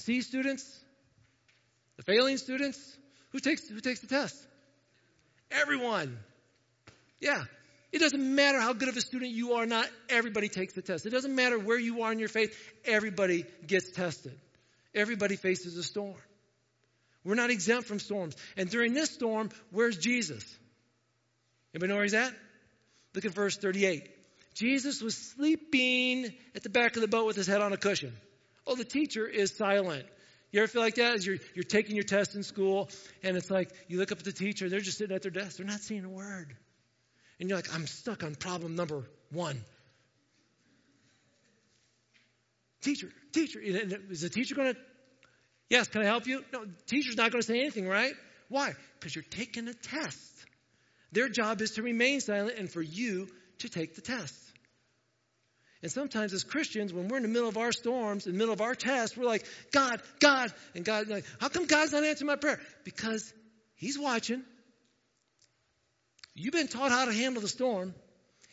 C 0.00 0.22
students? 0.22 0.78
The 1.96 2.02
failing 2.02 2.36
students? 2.36 2.96
Who 3.30 3.38
takes, 3.38 3.68
who 3.68 3.80
takes 3.80 4.00
the 4.00 4.06
test? 4.06 4.36
Everyone. 5.50 6.18
Yeah. 7.20 7.44
It 7.92 7.98
doesn't 7.98 8.34
matter 8.34 8.60
how 8.60 8.72
good 8.72 8.88
of 8.88 8.96
a 8.96 9.00
student 9.00 9.32
you 9.32 9.54
are, 9.54 9.66
not 9.66 9.88
everybody 10.08 10.48
takes 10.48 10.74
the 10.74 10.82
test. 10.82 11.06
It 11.06 11.10
doesn't 11.10 11.34
matter 11.34 11.58
where 11.58 11.78
you 11.78 12.02
are 12.02 12.12
in 12.12 12.20
your 12.20 12.28
faith, 12.28 12.56
everybody 12.84 13.44
gets 13.66 13.90
tested. 13.90 14.38
Everybody 14.94 15.36
faces 15.36 15.76
a 15.76 15.82
storm. 15.82 16.14
We're 17.24 17.34
not 17.34 17.50
exempt 17.50 17.86
from 17.86 17.98
storms. 17.98 18.36
And 18.56 18.70
during 18.70 18.94
this 18.94 19.10
storm, 19.10 19.50
where's 19.70 19.96
Jesus? 19.96 20.44
Anybody 21.74 21.90
know 21.90 21.96
where 21.96 22.04
he's 22.04 22.14
at? 22.14 22.32
Look 23.14 23.24
at 23.24 23.32
verse 23.32 23.56
38. 23.56 24.08
Jesus 24.54 25.02
was 25.02 25.16
sleeping 25.16 26.32
at 26.54 26.62
the 26.62 26.70
back 26.70 26.96
of 26.96 27.02
the 27.02 27.08
boat 27.08 27.26
with 27.26 27.36
his 27.36 27.46
head 27.46 27.60
on 27.60 27.72
a 27.72 27.76
cushion. 27.76 28.16
Oh, 28.66 28.76
the 28.76 28.84
teacher 28.84 29.26
is 29.26 29.56
silent. 29.56 30.06
You 30.52 30.60
ever 30.60 30.68
feel 30.68 30.82
like 30.82 30.96
that? 30.96 31.14
As 31.14 31.26
you're, 31.26 31.38
you're 31.54 31.64
taking 31.64 31.94
your 31.94 32.04
test 32.04 32.34
in 32.34 32.42
school, 32.42 32.90
and 33.22 33.36
it's 33.36 33.50
like 33.50 33.70
you 33.88 33.98
look 33.98 34.10
up 34.10 34.18
at 34.18 34.24
the 34.24 34.32
teacher, 34.32 34.68
they're 34.68 34.80
just 34.80 34.98
sitting 34.98 35.14
at 35.14 35.22
their 35.22 35.30
desk, 35.30 35.58
they're 35.58 35.66
not 35.66 35.80
saying 35.80 36.04
a 36.04 36.08
word. 36.08 36.54
And 37.38 37.48
you're 37.48 37.58
like, 37.58 37.72
I'm 37.74 37.86
stuck 37.86 38.22
on 38.22 38.34
problem 38.34 38.74
number 38.74 39.04
one. 39.30 39.62
Teacher, 42.82 43.08
teacher, 43.32 43.60
is 43.60 44.22
the 44.22 44.28
teacher 44.28 44.54
going 44.54 44.74
to, 44.74 44.80
yes, 45.68 45.88
can 45.88 46.02
I 46.02 46.06
help 46.06 46.26
you? 46.26 46.44
No, 46.52 46.64
teacher's 46.86 47.16
not 47.16 47.30
going 47.30 47.42
to 47.42 47.46
say 47.46 47.60
anything, 47.60 47.86
right? 47.86 48.14
Why? 48.48 48.72
Because 48.98 49.14
you're 49.14 49.24
taking 49.30 49.68
a 49.68 49.74
test. 49.74 50.46
Their 51.12 51.28
job 51.28 51.60
is 51.60 51.72
to 51.72 51.82
remain 51.82 52.20
silent 52.20 52.58
and 52.58 52.70
for 52.70 52.82
you 52.82 53.28
to 53.58 53.68
take 53.68 53.94
the 53.94 54.00
test. 54.00 54.34
And 55.82 55.90
sometimes 55.90 56.34
as 56.34 56.44
Christians, 56.44 56.92
when 56.92 57.08
we're 57.08 57.16
in 57.16 57.22
the 57.22 57.28
middle 57.28 57.48
of 57.48 57.56
our 57.56 57.72
storms, 57.72 58.26
in 58.26 58.32
the 58.32 58.38
middle 58.38 58.52
of 58.52 58.60
our 58.60 58.74
tests, 58.74 59.16
we're 59.16 59.24
like, 59.24 59.46
God, 59.72 60.02
God, 60.20 60.52
and 60.74 60.84
God, 60.84 61.08
like, 61.08 61.24
how 61.40 61.48
come 61.48 61.66
God's 61.66 61.92
not 61.92 62.04
answering 62.04 62.26
my 62.26 62.36
prayer? 62.36 62.60
Because 62.84 63.32
He's 63.76 63.98
watching. 63.98 64.42
You've 66.34 66.52
been 66.52 66.68
taught 66.68 66.90
how 66.90 67.06
to 67.06 67.12
handle 67.12 67.40
the 67.40 67.48
storm, 67.48 67.94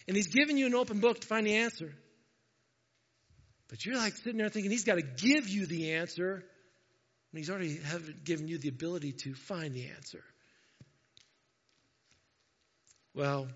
and 0.07 0.15
He's 0.15 0.27
given 0.27 0.57
you 0.57 0.67
an 0.67 0.75
open 0.75 0.99
book 0.99 1.19
to 1.19 1.27
find 1.27 1.45
the 1.45 1.55
answer. 1.55 1.93
But 3.67 3.85
you're 3.85 3.97
like 3.97 4.15
sitting 4.15 4.37
there 4.37 4.47
thinking 4.47 4.71
He's 4.71 4.85
got 4.85 4.95
to 4.95 5.01
give 5.01 5.49
you 5.49 5.65
the 5.65 5.95
answer, 5.95 6.35
and 6.35 7.39
He's 7.39 7.49
already 7.49 7.77
have 7.77 8.23
given 8.23 8.47
you 8.47 8.57
the 8.57 8.69
ability 8.69 9.11
to 9.23 9.33
find 9.33 9.73
the 9.73 9.89
answer. 9.89 10.23
Well, 13.13 13.47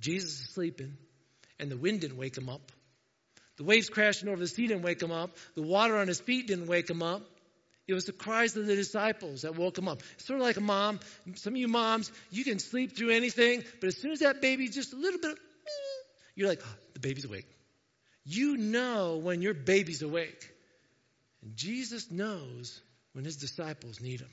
Jesus 0.00 0.32
is 0.32 0.50
sleeping. 0.50 0.98
And 1.58 1.70
the 1.70 1.76
wind 1.76 2.00
didn't 2.00 2.16
wake 2.16 2.36
him 2.36 2.48
up. 2.48 2.72
The 3.56 3.64
waves 3.64 3.88
crashing 3.88 4.28
over 4.28 4.38
the 4.38 4.48
sea 4.48 4.66
didn't 4.66 4.82
wake 4.82 5.00
him 5.00 5.12
up. 5.12 5.30
The 5.54 5.62
water 5.62 5.96
on 5.96 6.08
his 6.08 6.20
feet 6.20 6.48
didn't 6.48 6.66
wake 6.66 6.90
him 6.90 7.02
up. 7.02 7.22
It 7.86 7.94
was 7.94 8.06
the 8.06 8.12
cries 8.12 8.56
of 8.56 8.66
the 8.66 8.74
disciples 8.74 9.42
that 9.42 9.56
woke 9.56 9.76
him 9.76 9.88
up. 9.88 10.02
Sort 10.16 10.40
of 10.40 10.46
like 10.46 10.56
a 10.56 10.60
mom. 10.60 11.00
Some 11.34 11.52
of 11.52 11.58
you 11.58 11.68
moms, 11.68 12.10
you 12.30 12.42
can 12.42 12.58
sleep 12.58 12.96
through 12.96 13.10
anything, 13.10 13.62
but 13.80 13.88
as 13.88 13.96
soon 13.96 14.12
as 14.12 14.20
that 14.20 14.40
baby's 14.40 14.74
just 14.74 14.92
a 14.94 14.96
little 14.96 15.20
bit, 15.20 15.32
of, 15.32 15.38
you're 16.34 16.48
like, 16.48 16.62
oh, 16.64 16.74
the 16.94 17.00
baby's 17.00 17.26
awake. 17.26 17.46
You 18.24 18.56
know 18.56 19.18
when 19.22 19.42
your 19.42 19.54
baby's 19.54 20.02
awake. 20.02 20.50
And 21.42 21.56
Jesus 21.56 22.10
knows 22.10 22.80
when 23.12 23.24
his 23.24 23.36
disciples 23.36 24.00
need 24.00 24.20
him. 24.20 24.30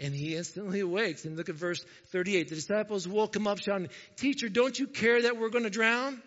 And 0.00 0.14
he 0.14 0.36
instantly 0.36 0.80
awakes. 0.80 1.24
And 1.24 1.36
look 1.36 1.48
at 1.48 1.56
verse 1.56 1.84
38. 2.12 2.48
The 2.48 2.54
disciples 2.54 3.08
woke 3.08 3.34
him 3.34 3.46
up 3.46 3.58
shouting, 3.58 3.88
Teacher, 4.16 4.48
don't 4.48 4.78
you 4.78 4.86
care 4.86 5.22
that 5.22 5.36
we're 5.36 5.50
going 5.50 5.64
to 5.64 5.70
drown? 5.70 6.22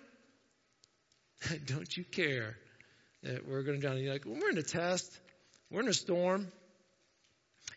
don't 1.65 1.95
you 1.95 2.03
care 2.03 2.57
that 3.23 3.47
we're 3.47 3.63
going 3.63 3.79
to 3.79 3.81
drown? 3.81 3.95
And 3.95 4.03
you're 4.03 4.13
like, 4.13 4.25
well, 4.25 4.37
we're 4.39 4.49
in 4.49 4.57
a 4.57 4.63
test. 4.63 5.11
We're 5.69 5.81
in 5.81 5.87
a 5.87 5.93
storm. 5.93 6.51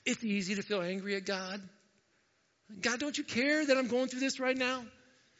It's 0.04 0.24
easy 0.24 0.56
to 0.56 0.62
feel 0.62 0.82
angry 0.82 1.14
at 1.14 1.24
God. 1.24 1.60
God, 2.80 2.98
don't 2.98 3.16
you 3.16 3.24
care 3.24 3.64
that 3.64 3.76
I'm 3.76 3.88
going 3.88 4.08
through 4.08 4.20
this 4.20 4.40
right 4.40 4.56
now? 4.56 4.84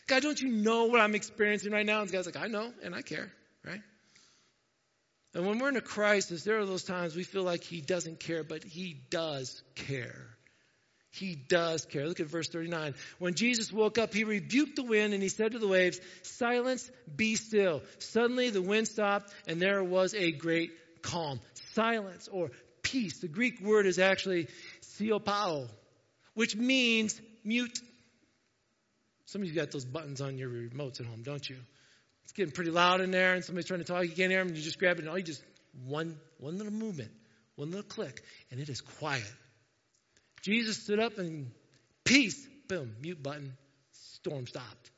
God, 0.07 0.23
don't 0.23 0.41
you 0.41 0.51
know 0.51 0.85
what 0.85 1.01
I'm 1.01 1.15
experiencing 1.15 1.73
right 1.73 1.87
now? 1.87 2.03
And 2.03 2.13
God's 2.13 2.27
like, 2.27 2.37
I 2.37 2.47
know, 2.47 2.73
and 2.83 2.95
I 2.95 3.03
care, 3.03 3.33
right? 3.65 3.81
And 5.35 5.47
when 5.47 5.59
we're 5.59 5.71
in 5.71 5.77
a 5.77 5.81
crisis, 5.81 6.45
there 6.45 6.59
are 6.59 6.67
those 6.67 6.85
times 6.85 7.17
we 7.17 7.25
feel 7.25 7.43
like 7.43 7.65
He 7.65 7.81
doesn't 7.81 8.21
care, 8.21 8.45
but 8.45 8.63
He 8.63 9.01
does 9.11 9.63
care. 9.75 10.29
He 11.15 11.37
does 11.37 11.85
care. 11.85 12.09
Look 12.09 12.19
at 12.19 12.27
verse 12.27 12.49
39. 12.49 12.97
When 13.21 13.35
Jesus 13.35 13.73
woke 13.73 13.99
up, 13.99 14.13
he 14.13 14.25
rebuked 14.25 14.75
the 14.75 14.83
wind 14.83 15.15
and 15.15 15.23
he 15.23 15.29
said 15.29 15.53
to 15.53 15.61
the 15.61 15.69
waves, 15.69 16.01
Silence, 16.23 16.91
be 17.15 17.37
still. 17.37 17.83
Suddenly 17.99 18.51
the 18.51 18.61
wind 18.61 18.89
stopped 18.89 19.33
and 19.47 19.63
there 19.63 19.85
was 19.85 20.13
a 20.15 20.33
great 20.33 20.73
calm. 21.03 21.39
Silence 21.75 22.29
or 22.33 22.51
peace. 22.83 23.21
The 23.21 23.29
Greek 23.29 23.61
word 23.61 23.87
is 23.87 24.01
actually 24.01 24.49
siopao, 24.99 25.69
which 26.35 26.57
means 26.57 27.21
mute. 27.45 27.79
Some 29.27 29.43
of 29.43 29.47
you 29.47 29.55
got 29.55 29.71
those 29.71 29.85
buttons 29.85 30.21
on 30.21 30.37
your 30.37 30.49
remotes 30.49 30.99
at 30.99 31.07
home, 31.07 31.23
don't 31.23 31.49
you? 31.49 31.59
It's 32.25 32.33
getting 32.33 32.53
pretty 32.53 32.73
loud 32.73 33.01
in 33.01 33.13
there 33.13 33.35
and 33.35 33.45
somebody's 33.45 33.69
trying 33.69 33.81
to 33.81 33.87
talk, 33.87 34.03
you 34.03 34.09
can't 34.09 34.33
hear 34.33 34.41
them, 34.41 34.49
and 34.49 34.57
you 34.57 34.65
just 34.65 34.81
grab 34.81 34.97
it 34.97 35.03
and 35.03 35.09
all 35.09 35.17
you 35.19 35.23
just, 35.23 35.45
one, 35.87 36.19
one 36.39 36.59
little 36.59 36.73
movement, 36.73 37.13
one 37.55 37.71
little 37.71 37.85
click, 37.85 38.25
and 38.51 38.59
it 38.59 38.69
is 38.69 38.81
quiet. 38.81 39.33
Jesus 40.45 40.77
stood 40.77 41.01
up 41.01 41.17
and 41.17 41.51
peace, 42.05 42.47
boom, 42.69 42.95
mute 43.01 43.23
button, 43.23 43.55
storm 43.93 44.47
stopped. 44.47 44.91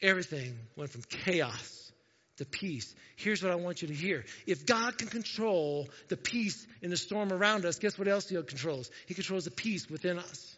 Everything 0.00 0.56
went 0.76 0.90
from 0.90 1.02
chaos 1.02 1.90
to 2.36 2.44
peace. 2.44 2.94
Here's 3.16 3.42
what 3.42 3.50
I 3.50 3.56
want 3.56 3.82
you 3.82 3.88
to 3.88 3.94
hear. 3.94 4.24
If 4.46 4.66
God 4.66 4.98
can 4.98 5.08
control 5.08 5.88
the 6.10 6.16
peace 6.16 6.64
in 6.80 6.90
the 6.90 6.96
storm 6.96 7.32
around 7.32 7.64
us, 7.64 7.80
guess 7.80 7.98
what 7.98 8.06
else 8.06 8.28
He 8.28 8.36
controls? 8.36 8.88
He 9.06 9.14
controls 9.14 9.46
the 9.46 9.50
peace 9.50 9.90
within 9.90 10.20
us. 10.20 10.56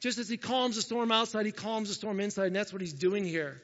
Just 0.00 0.18
as 0.18 0.28
He 0.28 0.36
calms 0.36 0.76
the 0.76 0.82
storm 0.82 1.10
outside, 1.10 1.46
He 1.46 1.52
calms 1.52 1.88
the 1.88 1.94
storm 1.94 2.20
inside, 2.20 2.46
and 2.46 2.56
that's 2.56 2.72
what 2.72 2.80
He's 2.80 2.92
doing 2.92 3.24
here. 3.24 3.60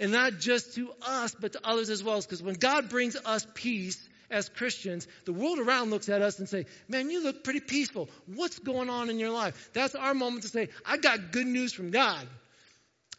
And 0.00 0.10
not 0.10 0.40
just 0.40 0.74
to 0.74 0.90
us, 1.06 1.36
but 1.40 1.52
to 1.52 1.60
others 1.62 1.88
as 1.88 2.02
well. 2.02 2.20
Because 2.20 2.42
when 2.42 2.56
God 2.56 2.88
brings 2.88 3.14
us 3.14 3.46
peace, 3.54 4.08
as 4.34 4.48
Christians, 4.48 5.06
the 5.24 5.32
world 5.32 5.58
around 5.58 5.90
looks 5.90 6.08
at 6.08 6.20
us 6.20 6.38
and 6.38 6.48
say, 6.48 6.66
man, 6.88 7.10
you 7.10 7.22
look 7.22 7.44
pretty 7.44 7.60
peaceful. 7.60 8.10
What's 8.26 8.58
going 8.58 8.90
on 8.90 9.08
in 9.08 9.18
your 9.18 9.30
life? 9.30 9.70
That's 9.72 9.94
our 9.94 10.12
moment 10.12 10.42
to 10.42 10.48
say, 10.48 10.68
I 10.84 10.98
got 10.98 11.32
good 11.32 11.46
news 11.46 11.72
from 11.72 11.90
God. 11.90 12.26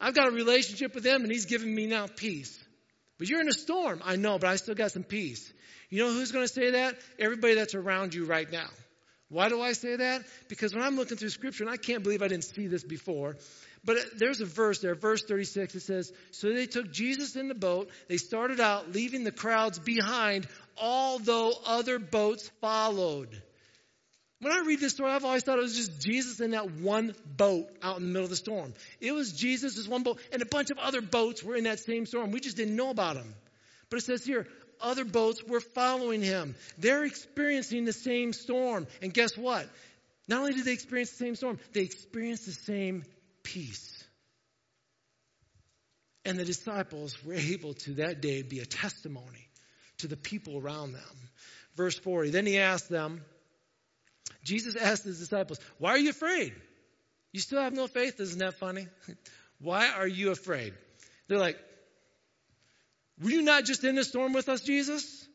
I've 0.00 0.14
got 0.14 0.28
a 0.28 0.30
relationship 0.30 0.94
with 0.94 1.04
Him 1.04 1.22
and 1.22 1.32
He's 1.32 1.46
giving 1.46 1.74
me 1.74 1.86
now 1.86 2.06
peace. 2.06 2.56
But 3.18 3.28
you're 3.28 3.40
in 3.40 3.48
a 3.48 3.52
storm. 3.52 4.02
I 4.04 4.16
know, 4.16 4.38
but 4.38 4.50
I 4.50 4.56
still 4.56 4.74
got 4.74 4.92
some 4.92 5.04
peace. 5.04 5.52
You 5.88 6.04
know 6.04 6.12
who's 6.12 6.32
going 6.32 6.46
to 6.46 6.52
say 6.52 6.72
that? 6.72 6.96
Everybody 7.18 7.54
that's 7.54 7.74
around 7.74 8.14
you 8.14 8.26
right 8.26 8.50
now. 8.50 8.68
Why 9.28 9.48
do 9.48 9.60
I 9.60 9.72
say 9.72 9.96
that? 9.96 10.22
Because 10.48 10.72
when 10.72 10.84
I'm 10.84 10.96
looking 10.96 11.16
through 11.16 11.30
scripture, 11.30 11.64
and 11.64 11.72
I 11.72 11.76
can't 11.76 12.02
believe 12.02 12.22
I 12.22 12.28
didn't 12.28 12.44
see 12.44 12.68
this 12.68 12.84
before, 12.84 13.36
but 13.84 13.96
there's 14.18 14.40
a 14.40 14.44
verse 14.44 14.80
there, 14.80 14.94
verse 14.94 15.22
36, 15.24 15.74
it 15.74 15.80
says, 15.80 16.12
So 16.30 16.52
they 16.52 16.66
took 16.66 16.92
Jesus 16.92 17.36
in 17.36 17.48
the 17.48 17.54
boat. 17.54 17.90
They 18.08 18.16
started 18.18 18.60
out, 18.60 18.92
leaving 18.92 19.24
the 19.24 19.32
crowds 19.32 19.78
behind, 19.78 20.46
although 20.80 21.52
other 21.64 21.98
boats 21.98 22.50
followed. 22.60 23.42
When 24.40 24.52
I 24.52 24.64
read 24.66 24.80
this 24.80 24.92
story, 24.92 25.10
I've 25.10 25.24
always 25.24 25.42
thought 25.42 25.58
it 25.58 25.62
was 25.62 25.76
just 25.76 25.98
Jesus 26.00 26.40
in 26.40 26.50
that 26.50 26.70
one 26.70 27.14
boat 27.24 27.68
out 27.82 27.96
in 27.96 28.02
the 28.02 28.08
middle 28.08 28.24
of 28.24 28.30
the 28.30 28.36
storm. 28.36 28.74
It 29.00 29.12
was 29.12 29.32
Jesus, 29.32 29.76
this 29.76 29.88
one 29.88 30.02
boat, 30.02 30.20
and 30.30 30.42
a 30.42 30.46
bunch 30.46 30.70
of 30.70 30.78
other 30.78 31.00
boats 31.00 31.42
were 31.42 31.56
in 31.56 31.64
that 31.64 31.80
same 31.80 32.04
storm. 32.04 32.32
We 32.32 32.40
just 32.40 32.56
didn't 32.56 32.76
know 32.76 32.90
about 32.90 33.14
them. 33.14 33.34
But 33.88 33.98
it 33.98 34.02
says 34.04 34.24
here, 34.24 34.46
other 34.80 35.06
boats 35.06 35.42
were 35.42 35.60
following 35.60 36.20
him. 36.20 36.54
They're 36.76 37.04
experiencing 37.04 37.86
the 37.86 37.94
same 37.94 38.34
storm. 38.34 38.86
And 39.00 39.14
guess 39.14 39.38
what? 39.38 39.66
Not 40.28 40.40
only 40.40 40.52
did 40.52 40.66
they 40.66 40.72
experience 40.72 41.10
the 41.12 41.24
same 41.24 41.36
storm, 41.36 41.58
they 41.72 41.82
experienced 41.82 42.44
the 42.44 42.52
same 42.52 43.04
peace. 43.42 44.04
And 46.26 46.38
the 46.38 46.44
disciples 46.44 47.16
were 47.24 47.34
able 47.34 47.74
to 47.74 47.94
that 47.94 48.20
day 48.20 48.42
be 48.42 48.58
a 48.58 48.66
testimony 48.66 49.48
to 49.98 50.08
the 50.08 50.16
people 50.16 50.58
around 50.58 50.92
them. 50.92 51.30
Verse 51.76 51.98
40. 51.98 52.30
Then 52.30 52.46
he 52.46 52.58
asked 52.58 52.88
them, 52.88 53.22
Jesus 54.44 54.76
asked 54.76 55.04
his 55.04 55.18
disciples, 55.18 55.58
Why 55.78 55.90
are 55.90 55.98
you 55.98 56.10
afraid? 56.10 56.54
You 57.32 57.40
still 57.40 57.60
have 57.60 57.74
no 57.74 57.86
faith? 57.86 58.18
Isn't 58.20 58.38
that 58.38 58.54
funny? 58.54 58.86
Why 59.60 59.88
are 59.88 60.06
you 60.06 60.30
afraid? 60.30 60.74
They're 61.28 61.38
like, 61.38 61.58
Were 63.22 63.30
you 63.30 63.42
not 63.42 63.64
just 63.64 63.84
in 63.84 63.94
the 63.94 64.04
storm 64.04 64.32
with 64.32 64.48
us, 64.48 64.60
Jesus? 64.60 65.26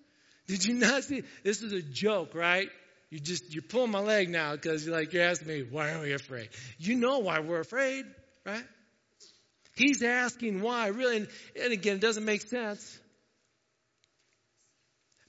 Did 0.47 0.65
you 0.65 0.73
not 0.73 1.03
see? 1.03 1.23
This 1.43 1.61
is 1.61 1.73
a 1.73 1.81
joke, 1.81 2.35
right? 2.35 2.69
You 3.09 3.19
just 3.19 3.53
you're 3.53 3.61
pulling 3.61 3.91
my 3.91 3.99
leg 3.99 4.29
now 4.29 4.53
because 4.53 4.85
you're 4.85 4.95
like 4.95 5.13
you're 5.13 5.23
asking 5.23 5.47
me 5.47 5.65
why 5.69 5.91
are 5.91 6.01
we 6.01 6.13
afraid? 6.13 6.49
You 6.77 6.95
know 6.95 7.19
why 7.19 7.39
we're 7.39 7.59
afraid, 7.59 8.05
right? 8.45 8.63
He's 9.75 10.01
asking 10.01 10.61
why, 10.61 10.87
really, 10.87 11.17
and, 11.17 11.27
and 11.61 11.73
again, 11.73 11.95
it 11.95 12.01
doesn't 12.01 12.25
make 12.25 12.41
sense. 12.41 12.99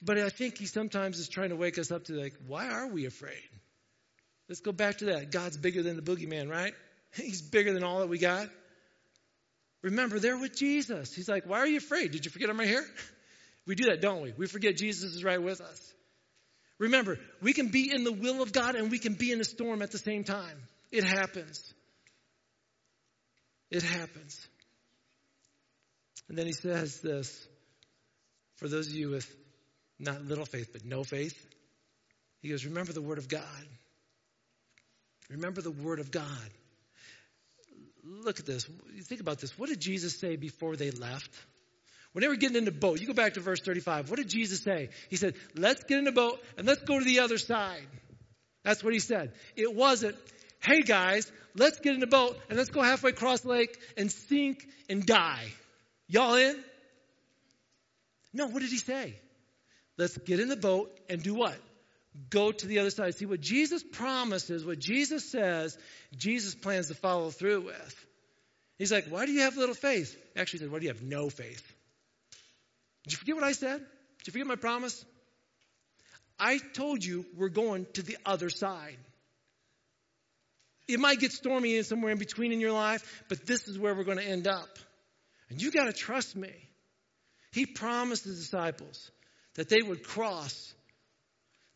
But 0.05 0.19
I 0.19 0.29
think 0.31 0.59
he 0.59 0.67
sometimes 0.67 1.19
is 1.19 1.29
trying 1.29 1.51
to 1.51 1.57
wake 1.57 1.79
us 1.79 1.93
up 1.93 2.05
to 2.05 2.15
like, 2.15 2.35
why 2.47 2.69
are 2.69 2.89
we 2.89 3.07
afraid? 3.07 3.49
Let's 4.49 4.61
go 4.61 4.73
back 4.73 4.99
to 4.99 5.07
that. 5.07 5.31
God's 5.31 5.57
bigger 5.57 5.83
than 5.83 5.97
the 5.97 6.03
boogeyman, 6.03 6.51
right? 6.51 6.75
He's 7.15 7.41
bigger 7.41 7.73
than 7.73 7.85
all 7.85 8.01
that 8.01 8.09
we 8.09 8.19
got. 8.19 8.49
Remember, 9.83 10.19
they're 10.19 10.39
with 10.39 10.57
Jesus. 10.57 11.15
He's 11.15 11.29
like, 11.29 11.47
why 11.47 11.59
are 11.59 11.67
you 11.67 11.79
afraid? 11.79 12.11
Did 12.13 12.25
you 12.25 12.31
forget 12.31 12.51
I'm 12.51 12.59
right 12.59 12.69
here? 12.69 12.85
We 13.65 13.77
do 13.77 13.85
that, 13.85 14.01
don't 14.01 14.23
we? 14.23 14.33
We 14.37 14.49
forget 14.49 14.77
Jesus 14.77 15.15
is 15.15 15.23
right 15.23 15.41
with 15.41 15.61
us. 15.61 15.95
Remember, 16.81 17.17
we 17.41 17.53
can 17.53 17.69
be 17.69 17.93
in 17.95 18.03
the 18.03 18.11
will 18.11 18.43
of 18.43 18.53
God 18.53 18.75
and 18.75 18.91
we 18.91 18.99
can 18.99 19.15
be 19.15 19.31
in 19.31 19.41
a 19.41 19.45
storm 19.45 19.83
at 19.83 19.93
the 19.93 19.99
same 19.99 20.25
time. 20.25 20.59
It 20.91 21.05
happens. 21.05 21.73
It 23.71 23.85
happens. 23.85 24.45
And 26.29 26.37
then 26.37 26.47
he 26.47 26.53
says 26.53 27.01
this 27.03 27.47
for 28.57 28.67
those 28.67 28.89
of 28.89 28.95
you 28.95 29.11
with 29.11 29.33
not 30.03 30.23
little 30.25 30.45
faith, 30.45 30.71
but 30.73 30.85
no 30.85 31.05
faith. 31.05 31.35
He 32.41 32.49
goes, 32.49 32.65
Remember 32.65 32.93
the 32.93 33.01
Word 33.01 33.19
of 33.19 33.29
God. 33.29 33.41
Remember 35.31 35.63
the 35.63 35.71
Word 35.71 36.01
of 36.01 36.11
God. 36.11 36.27
Look 38.05 38.41
at 38.41 38.47
this. 38.47 38.67
Think 39.03 39.21
about 39.21 39.39
this. 39.39 39.57
What 39.57 39.69
did 39.69 39.81
Jesus 39.81 40.19
say 40.19 40.37
before 40.37 40.77
they 40.77 40.91
left? 40.91 41.31
When 42.13 42.23
they 42.23 42.29
were 42.29 42.37
getting 42.37 42.57
in 42.57 42.65
the 42.65 42.73
boat, 42.73 43.01
you 43.01 43.07
go 43.07 43.15
back 43.15 43.35
to 43.35 43.41
verse 43.41 43.61
35. 43.61 44.11
What 44.11 44.19
did 44.19 44.29
Jesus 44.29 44.61
say? 44.61 44.91
He 45.09 45.17
said, 45.17 45.35
Let's 45.55 45.85
get 45.85 45.99
in 45.99 46.05
the 46.05 46.13
boat 46.13 46.43
and 46.59 46.67
let's 46.67 46.83
go 46.83 46.99
to 46.99 47.05
the 47.05 47.21
other 47.21 47.39
side. 47.39 47.87
That's 48.65 48.85
what 48.85 48.93
he 48.93 48.99
said. 48.99 49.33
It 49.57 49.75
wasn't, 49.75 50.17
Hey 50.61 50.83
guys, 50.83 51.31
let's 51.57 51.79
get 51.81 51.95
in 51.95 52.01
the 52.01 52.07
boat 52.07 52.39
and 52.49 52.59
let's 52.59 52.71
go 52.71 52.83
halfway 52.83 53.11
across 53.11 53.41
the 53.41 53.49
lake 53.49 53.79
and 53.97 54.11
sink 54.11 54.67
and 54.91 55.07
die. 55.07 55.47
Y'all 56.09 56.35
in? 56.35 56.63
No, 58.35 58.49
what 58.49 58.61
did 58.63 58.71
he 58.71 58.79
say? 58.79 59.15
Let's 59.99 60.17
get 60.19 60.41
in 60.41 60.49
the 60.49 60.57
boat 60.57 60.91
and 61.09 61.23
do 61.23 61.35
what? 61.35 61.57
Go 62.31 62.53
to 62.53 62.67
the 62.67 62.81
other 62.81 62.91
side. 62.91 63.15
See, 63.15 63.27
what 63.27 63.41
Jesus 63.41 63.83
promises, 63.83 64.65
what 64.65 64.79
Jesus 64.79 65.31
says, 65.31 65.77
Jesus 66.17 66.55
plans 66.55 66.89
to 66.89 66.95
follow 66.95 67.31
through 67.31 67.63
with. 67.63 68.07
He's 68.79 68.93
like, 68.93 69.07
why 69.07 69.27
do 69.27 69.33
you 69.33 69.41
have 69.41 69.57
little 69.57 69.75
faith? 69.75 70.17
Actually, 70.37 70.59
he 70.59 70.65
said, 70.65 70.73
why 70.73 70.79
do 70.79 70.85
you 70.85 70.93
have 70.93 71.03
no 71.03 71.31
faith? 71.31 71.63
Did 73.05 73.13
you 73.13 73.19
forget 73.19 73.35
what 73.35 73.45
I 73.45 73.53
said? 73.53 73.79
Did 73.79 74.27
you 74.27 74.33
forget 74.33 74.47
my 74.47 74.57
promise? 74.57 75.05
I 76.39 76.59
told 76.59 77.05
you 77.05 77.25
we're 77.37 77.49
going 77.49 77.87
to 77.95 78.03
the 78.03 78.17
other 78.27 78.51
side. 78.51 78.99
It 80.89 80.99
might 80.99 81.21
get 81.21 81.33
stormy 81.33 81.77
in 81.77 81.85
somewhere 81.85 82.13
in 82.13 82.19
between 82.19 82.53
in 82.53 82.61
your 82.61 82.73
life, 82.73 83.25
but 83.29 83.47
this 83.47 83.69
is 83.69 83.79
where 83.79 83.95
we're 83.95 84.05
going 84.05 84.19
to 84.19 84.27
end 84.27 84.47
up. 84.47 84.69
And 85.49 85.63
you 85.63 85.71
got 85.71 85.85
to 85.85 85.93
trust 85.93 86.35
me. 86.35 86.53
He 87.53 87.67
promised 87.67 88.25
the 88.25 88.31
disciples 88.31 89.11
that 89.55 89.69
they 89.69 89.83
would 89.83 90.03
cross. 90.03 90.75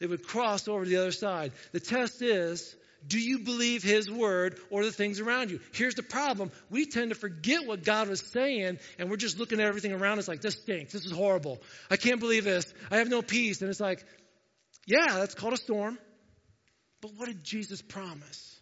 They 0.00 0.06
would 0.06 0.26
cross 0.26 0.68
over 0.68 0.84
to 0.84 0.90
the 0.90 0.96
other 0.98 1.12
side. 1.12 1.52
The 1.72 1.80
test 1.80 2.22
is 2.22 2.74
Do 3.06 3.18
you 3.18 3.40
believe 3.40 3.82
His 3.82 4.10
word 4.10 4.58
or 4.70 4.84
the 4.84 4.92
things 4.92 5.20
around 5.20 5.50
you? 5.50 5.60
Here's 5.72 5.94
the 5.94 6.02
problem. 6.02 6.50
We 6.70 6.86
tend 6.86 7.10
to 7.10 7.14
forget 7.14 7.66
what 7.66 7.84
God 7.84 8.08
was 8.08 8.20
saying 8.20 8.78
and 8.98 9.10
we're 9.10 9.16
just 9.16 9.38
looking 9.38 9.60
at 9.60 9.66
everything 9.66 9.92
around 9.92 10.18
us 10.18 10.28
like, 10.28 10.40
this 10.40 10.54
stinks. 10.54 10.92
This 10.92 11.04
is 11.04 11.12
horrible. 11.12 11.62
I 11.90 11.96
can't 11.96 12.20
believe 12.20 12.44
this. 12.44 12.72
I 12.90 12.98
have 12.98 13.08
no 13.08 13.22
peace. 13.22 13.60
And 13.60 13.70
it's 13.70 13.80
like, 13.80 14.04
yeah, 14.86 15.14
that's 15.14 15.34
called 15.34 15.52
a 15.52 15.58
storm. 15.58 15.98
But 17.00 17.12
what 17.16 17.26
did 17.26 17.44
Jesus 17.44 17.82
promise? 17.82 18.58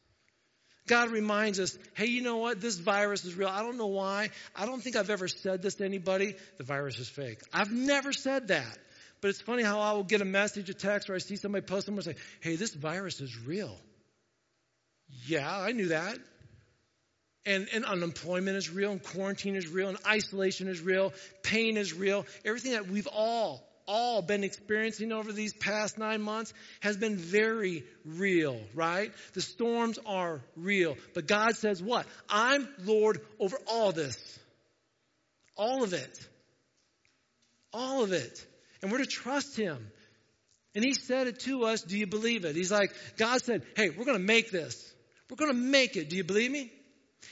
God 0.87 1.11
reminds 1.11 1.61
us, 1.61 1.79
hey, 1.95 2.07
you 2.07 2.23
know 2.23 2.37
what? 2.37 2.61
This 2.61 2.79
virus 2.79 3.25
is 3.25 3.35
real. 3.35 3.49
I 3.49 3.63
don't 3.63 3.79
know 3.79 3.87
why. 3.87 4.29
I 4.55 4.67
don't 4.67 4.83
think 4.83 4.97
I've 4.97 5.09
ever 5.09 5.29
said 5.29 5.63
this 5.63 5.77
to 5.77 5.85
anybody. 5.85 6.35
The 6.59 6.65
virus 6.65 6.99
is 6.99 7.09
fake. 7.09 7.41
I've 7.53 7.73
never 7.73 8.13
said 8.13 8.49
that. 8.49 8.77
But 9.25 9.31
it's 9.31 9.41
funny 9.41 9.63
how 9.63 9.81
I 9.81 9.93
will 9.93 10.05
get 10.05 10.21
a 10.21 10.27
message, 10.27 10.69
a 10.69 10.75
text, 10.75 11.09
or 11.09 11.15
I 11.15 11.19
see 11.19 11.37
somebody 11.37 11.65
post 11.65 11.87
somewhere 11.87 12.03
and 12.07 12.15
say, 12.15 12.23
hey, 12.41 12.57
this 12.57 12.75
virus 12.75 13.23
is 13.23 13.35
real. 13.47 13.75
Yeah, 15.27 15.51
I 15.51 15.73
knew 15.73 15.89
that. 15.89 16.19
And, 17.47 17.67
and 17.73 17.87
unemployment 17.87 18.55
is 18.55 18.69
real, 18.69 18.93
and 18.93 19.03
quarantine 19.03 19.57
is 19.57 19.67
real, 19.67 19.89
and 19.89 19.97
isolation 20.07 20.69
is 20.69 20.83
real, 20.83 21.15
pain 21.43 21.79
is 21.79 21.95
real. 21.95 22.27
Everything 22.45 22.73
that 22.73 22.87
we've 22.87 23.07
all, 23.07 23.67
all 23.87 24.21
been 24.21 24.45
experiencing 24.45 25.11
over 25.11 25.33
these 25.33 25.55
past 25.55 25.97
nine 25.97 26.21
months 26.21 26.53
has 26.81 26.99
been 26.99 27.17
very 27.17 27.85
real, 28.05 28.61
right? 28.75 29.11
The 29.33 29.41
storms 29.41 29.99
are 30.05 30.43
real. 30.55 30.99
But 31.15 31.27
God 31.27 31.57
says 31.57 31.83
what? 31.83 32.05
I'm 32.29 32.69
Lord 32.85 33.23
over 33.41 33.57
all 33.69 33.93
this. 33.93 34.39
All 35.57 35.83
of 35.83 35.95
it. 35.95 36.29
All 37.73 38.05
of 38.05 38.13
it. 38.13 38.47
And 38.85 38.93
we're 38.93 38.99
to 38.99 39.07
trust 39.07 39.57
Him. 39.57 39.91
And 40.75 40.85
He 40.85 40.93
said 40.93 41.27
it 41.27 41.41
to 41.41 41.65
us. 41.65 41.81
Do 41.81 41.97
you 41.97 42.07
believe 42.07 42.45
it? 42.45 42.55
He's 42.55 42.71
like, 42.71 42.93
God 43.17 43.41
said, 43.41 43.63
hey, 43.77 43.89
we're 43.89 44.05
going 44.05 44.19
to 44.19 44.23
make 44.23 44.51
this. 44.51 44.93
We're 45.31 45.39
going 45.39 45.53
to 45.53 45.59
make 45.59 45.97
it. 45.97 46.11
Do 46.11 46.17
you 46.17 46.23
believe 46.23 46.51
me? 46.51 46.71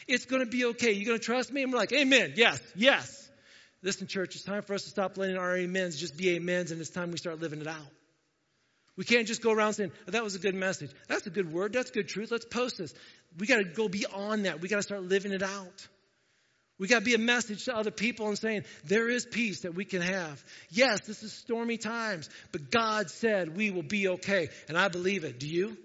It's 0.09 0.25
going 0.25 0.43
to 0.43 0.51
be 0.51 0.65
okay. 0.65 0.93
You're 0.93 1.05
going 1.05 1.19
to 1.19 1.25
trust 1.25 1.53
me? 1.53 1.63
And 1.63 1.71
we're 1.71 1.79
like, 1.79 1.93
Amen. 1.93 2.33
Yes, 2.37 2.59
yes. 2.75 3.29
Listen, 3.83 4.07
church, 4.07 4.35
it's 4.35 4.45
time 4.45 4.63
for 4.63 4.73
us 4.73 4.85
to 4.85 4.89
stop 4.89 5.19
letting 5.19 5.37
our 5.37 5.59
amens 5.59 6.01
just 6.01 6.17
be 6.17 6.35
amens, 6.35 6.71
and 6.71 6.81
it's 6.81 6.89
time 6.89 7.11
we 7.11 7.19
start 7.19 7.39
living 7.39 7.61
it 7.61 7.67
out. 7.67 7.77
We 8.97 9.05
can't 9.05 9.27
just 9.27 9.43
go 9.43 9.53
around 9.53 9.75
saying, 9.75 9.93
oh, 10.09 10.13
that 10.13 10.25
was 10.25 10.35
a 10.35 10.39
good 10.39 10.55
message. 10.55 10.91
That's 11.07 11.27
a 11.27 11.31
good 11.31 11.53
word. 11.53 11.75
That's 11.75 11.91
good 11.91 12.09
truth. 12.09 12.31
Let's 12.31 12.47
post 12.47 12.79
this. 12.79 12.95
We 13.39 13.47
got 13.47 13.59
to 13.59 13.65
go 13.65 13.89
beyond 13.89 14.47
that. 14.47 14.63
We 14.63 14.69
got 14.69 14.77
to 14.77 14.83
start 14.83 15.03
living 15.03 15.33
it 15.33 15.43
out. 15.43 15.89
We 16.83 16.89
got 16.89 16.99
to 16.99 17.05
be 17.05 17.15
a 17.15 17.19
message 17.19 17.67
to 17.67 17.77
other 17.77 17.93
people 17.93 18.27
and 18.27 18.37
saying, 18.37 18.65
there 18.85 19.09
is 19.09 19.25
peace 19.25 19.61
that 19.61 19.73
we 19.73 19.85
can 19.85 20.03
have. 20.03 20.45
Yes, 20.69 21.03
this 21.07 21.23
is 21.23 21.33
stormy 21.33 21.77
times, 21.77 22.29
but 22.51 22.73
God 22.73 23.09
said 23.09 23.57
we 23.57 23.71
will 23.71 23.85
be 23.85 24.09
okay. 24.09 24.49
And 24.67 24.77
I 24.77 24.89
believe 24.89 25.23
it. 25.23 25.39
Do 25.39 25.47
you? 25.47 25.77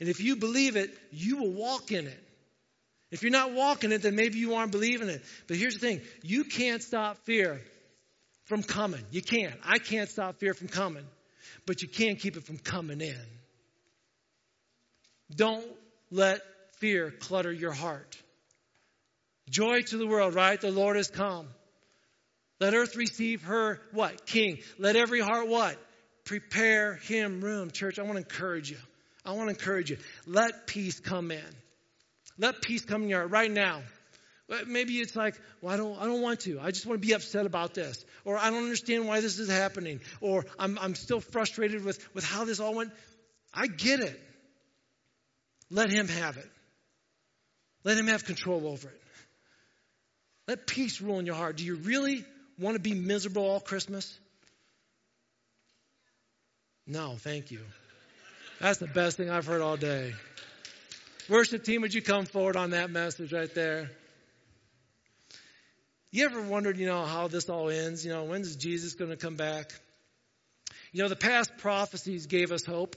And 0.00 0.08
if 0.08 0.18
you 0.18 0.36
believe 0.36 0.76
it, 0.76 0.88
you 1.12 1.36
will 1.36 1.52
walk 1.52 1.92
in 1.92 2.06
it. 2.06 2.18
If 3.10 3.24
you're 3.24 3.30
not 3.30 3.52
walking 3.52 3.92
it, 3.92 4.00
then 4.00 4.16
maybe 4.16 4.38
you 4.38 4.54
aren't 4.54 4.72
believing 4.72 5.10
it. 5.10 5.22
But 5.48 5.58
here's 5.58 5.74
the 5.74 5.80
thing 5.80 6.00
you 6.22 6.44
can't 6.44 6.82
stop 6.82 7.18
fear 7.26 7.60
from 8.46 8.62
coming. 8.62 9.04
You 9.10 9.20
can't. 9.20 9.60
I 9.66 9.78
can't 9.78 10.08
stop 10.08 10.36
fear 10.36 10.54
from 10.54 10.68
coming. 10.68 11.04
But 11.66 11.82
you 11.82 11.88
can 11.88 12.16
keep 12.16 12.38
it 12.38 12.44
from 12.44 12.56
coming 12.56 13.02
in. 13.02 13.26
Don't 15.34 15.66
let 16.10 16.40
fear 16.78 17.10
clutter 17.10 17.52
your 17.52 17.72
heart. 17.72 18.16
Joy 19.50 19.82
to 19.82 19.96
the 19.96 20.06
world, 20.06 20.34
right? 20.34 20.60
The 20.60 20.70
Lord 20.70 20.96
has 20.96 21.08
come. 21.08 21.48
Let 22.60 22.74
earth 22.74 22.96
receive 22.96 23.42
her 23.42 23.80
what? 23.92 24.26
King. 24.26 24.58
Let 24.78 24.96
every 24.96 25.20
heart 25.20 25.48
what? 25.48 25.76
Prepare 26.24 26.94
him 26.94 27.40
room. 27.40 27.70
Church, 27.70 27.98
I 27.98 28.02
want 28.02 28.14
to 28.14 28.18
encourage 28.18 28.70
you. 28.70 28.78
I 29.24 29.32
want 29.32 29.48
to 29.48 29.54
encourage 29.54 29.90
you. 29.90 29.98
Let 30.26 30.66
peace 30.66 30.98
come 31.00 31.30
in. 31.30 31.44
Let 32.38 32.62
peace 32.62 32.84
come 32.84 33.04
in 33.04 33.08
your 33.08 33.20
heart 33.20 33.30
right 33.30 33.50
now. 33.50 33.82
Maybe 34.66 34.94
it's 34.98 35.16
like, 35.16 35.34
well, 35.60 35.74
I 35.74 35.76
don't, 35.76 35.98
I 36.00 36.04
don't 36.04 36.22
want 36.22 36.40
to. 36.40 36.60
I 36.60 36.70
just 36.70 36.86
want 36.86 37.00
to 37.00 37.06
be 37.06 37.14
upset 37.14 37.46
about 37.46 37.74
this. 37.74 38.04
Or 38.24 38.38
I 38.38 38.50
don't 38.50 38.62
understand 38.62 39.08
why 39.08 39.20
this 39.20 39.38
is 39.38 39.50
happening. 39.50 40.00
Or 40.20 40.44
I'm, 40.58 40.78
I'm 40.78 40.94
still 40.94 41.20
frustrated 41.20 41.84
with, 41.84 41.98
with 42.14 42.24
how 42.24 42.44
this 42.44 42.60
all 42.60 42.74
went. 42.74 42.92
I 43.52 43.66
get 43.66 44.00
it. 44.00 44.20
Let 45.68 45.90
Him 45.90 46.06
have 46.08 46.36
it. 46.36 46.48
Let 47.82 47.98
Him 47.98 48.06
have 48.06 48.24
control 48.24 48.68
over 48.68 48.88
it. 48.88 49.02
Let 50.46 50.66
peace 50.66 51.00
rule 51.00 51.18
in 51.18 51.26
your 51.26 51.34
heart. 51.34 51.56
Do 51.56 51.64
you 51.64 51.74
really 51.74 52.24
want 52.58 52.76
to 52.76 52.80
be 52.80 52.94
miserable 52.94 53.44
all 53.44 53.60
Christmas? 53.60 54.18
No, 56.86 57.16
thank 57.18 57.50
you. 57.50 57.60
That's 58.60 58.78
the 58.78 58.86
best 58.86 59.16
thing 59.16 59.28
I've 59.28 59.46
heard 59.46 59.60
all 59.60 59.76
day. 59.76 60.14
Worship 61.28 61.64
team, 61.64 61.82
would 61.82 61.92
you 61.92 62.02
come 62.02 62.26
forward 62.26 62.56
on 62.56 62.70
that 62.70 62.90
message 62.90 63.32
right 63.32 63.52
there? 63.54 63.90
You 66.12 66.24
ever 66.24 66.40
wondered, 66.40 66.78
you 66.78 66.86
know, 66.86 67.04
how 67.04 67.26
this 67.26 67.48
all 67.48 67.68
ends? 67.68 68.06
You 68.06 68.12
know, 68.12 68.24
when 68.24 68.42
is 68.42 68.54
Jesus 68.56 68.94
going 68.94 69.10
to 69.10 69.16
come 69.16 69.34
back? 69.34 69.72
You 70.92 71.02
know, 71.02 71.08
the 71.08 71.16
past 71.16 71.50
prophecies 71.58 72.26
gave 72.26 72.52
us 72.52 72.64
hope 72.64 72.96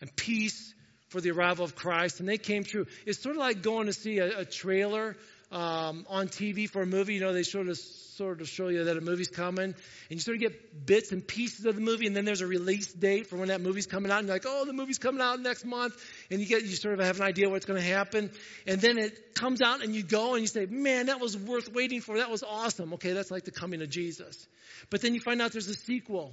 and 0.00 0.14
peace 0.16 0.74
for 1.10 1.20
the 1.20 1.30
arrival 1.30 1.64
of 1.64 1.76
Christ, 1.76 2.20
and 2.20 2.28
they 2.28 2.38
came 2.38 2.64
true. 2.64 2.86
It's 3.06 3.22
sort 3.22 3.36
of 3.36 3.40
like 3.40 3.62
going 3.62 3.86
to 3.86 3.92
see 3.92 4.18
a, 4.18 4.40
a 4.40 4.44
trailer 4.44 5.16
um, 5.54 6.04
on 6.08 6.28
TV 6.28 6.68
for 6.68 6.82
a 6.82 6.86
movie. 6.86 7.14
You 7.14 7.20
know, 7.20 7.32
they 7.32 7.44
sort 7.44 7.68
of 7.68 7.78
sort 7.78 8.40
of 8.40 8.48
show 8.48 8.68
you 8.68 8.84
that 8.84 8.96
a 8.96 9.00
movie's 9.00 9.28
coming, 9.28 9.64
and 9.64 9.74
you 10.10 10.18
sort 10.18 10.36
of 10.36 10.40
get 10.40 10.86
bits 10.86 11.12
and 11.12 11.26
pieces 11.26 11.64
of 11.64 11.74
the 11.74 11.80
movie, 11.80 12.06
and 12.06 12.14
then 12.14 12.24
there's 12.24 12.42
a 12.42 12.46
release 12.46 12.92
date 12.92 13.28
for 13.28 13.36
when 13.36 13.48
that 13.48 13.60
movie's 13.60 13.86
coming 13.86 14.10
out, 14.10 14.18
and 14.18 14.28
you're 14.28 14.36
like, 14.36 14.46
oh, 14.46 14.64
the 14.64 14.72
movie's 14.72 14.98
coming 14.98 15.20
out 15.20 15.40
next 15.40 15.64
month, 15.64 15.94
and 16.30 16.40
you 16.40 16.46
get 16.46 16.62
you 16.62 16.68
sort 16.70 16.98
of 16.98 17.04
have 17.04 17.16
an 17.16 17.26
idea 17.26 17.48
what's 17.48 17.66
going 17.66 17.80
to 17.80 17.86
happen, 17.86 18.30
and 18.66 18.80
then 18.80 18.98
it 18.98 19.34
comes 19.34 19.62
out, 19.62 19.82
and 19.82 19.94
you 19.94 20.02
go 20.02 20.34
and 20.34 20.42
you 20.42 20.46
say, 20.48 20.66
man, 20.66 21.06
that 21.06 21.20
was 21.20 21.36
worth 21.36 21.72
waiting 21.72 22.00
for. 22.00 22.18
That 22.18 22.30
was 22.30 22.42
awesome. 22.42 22.92
Okay, 22.94 23.12
that's 23.12 23.30
like 23.30 23.44
the 23.44 23.52
coming 23.52 23.80
of 23.82 23.90
Jesus. 23.90 24.46
But 24.90 25.00
then 25.00 25.14
you 25.14 25.20
find 25.20 25.40
out 25.40 25.52
there's 25.52 25.68
a 25.68 25.74
sequel. 25.74 26.32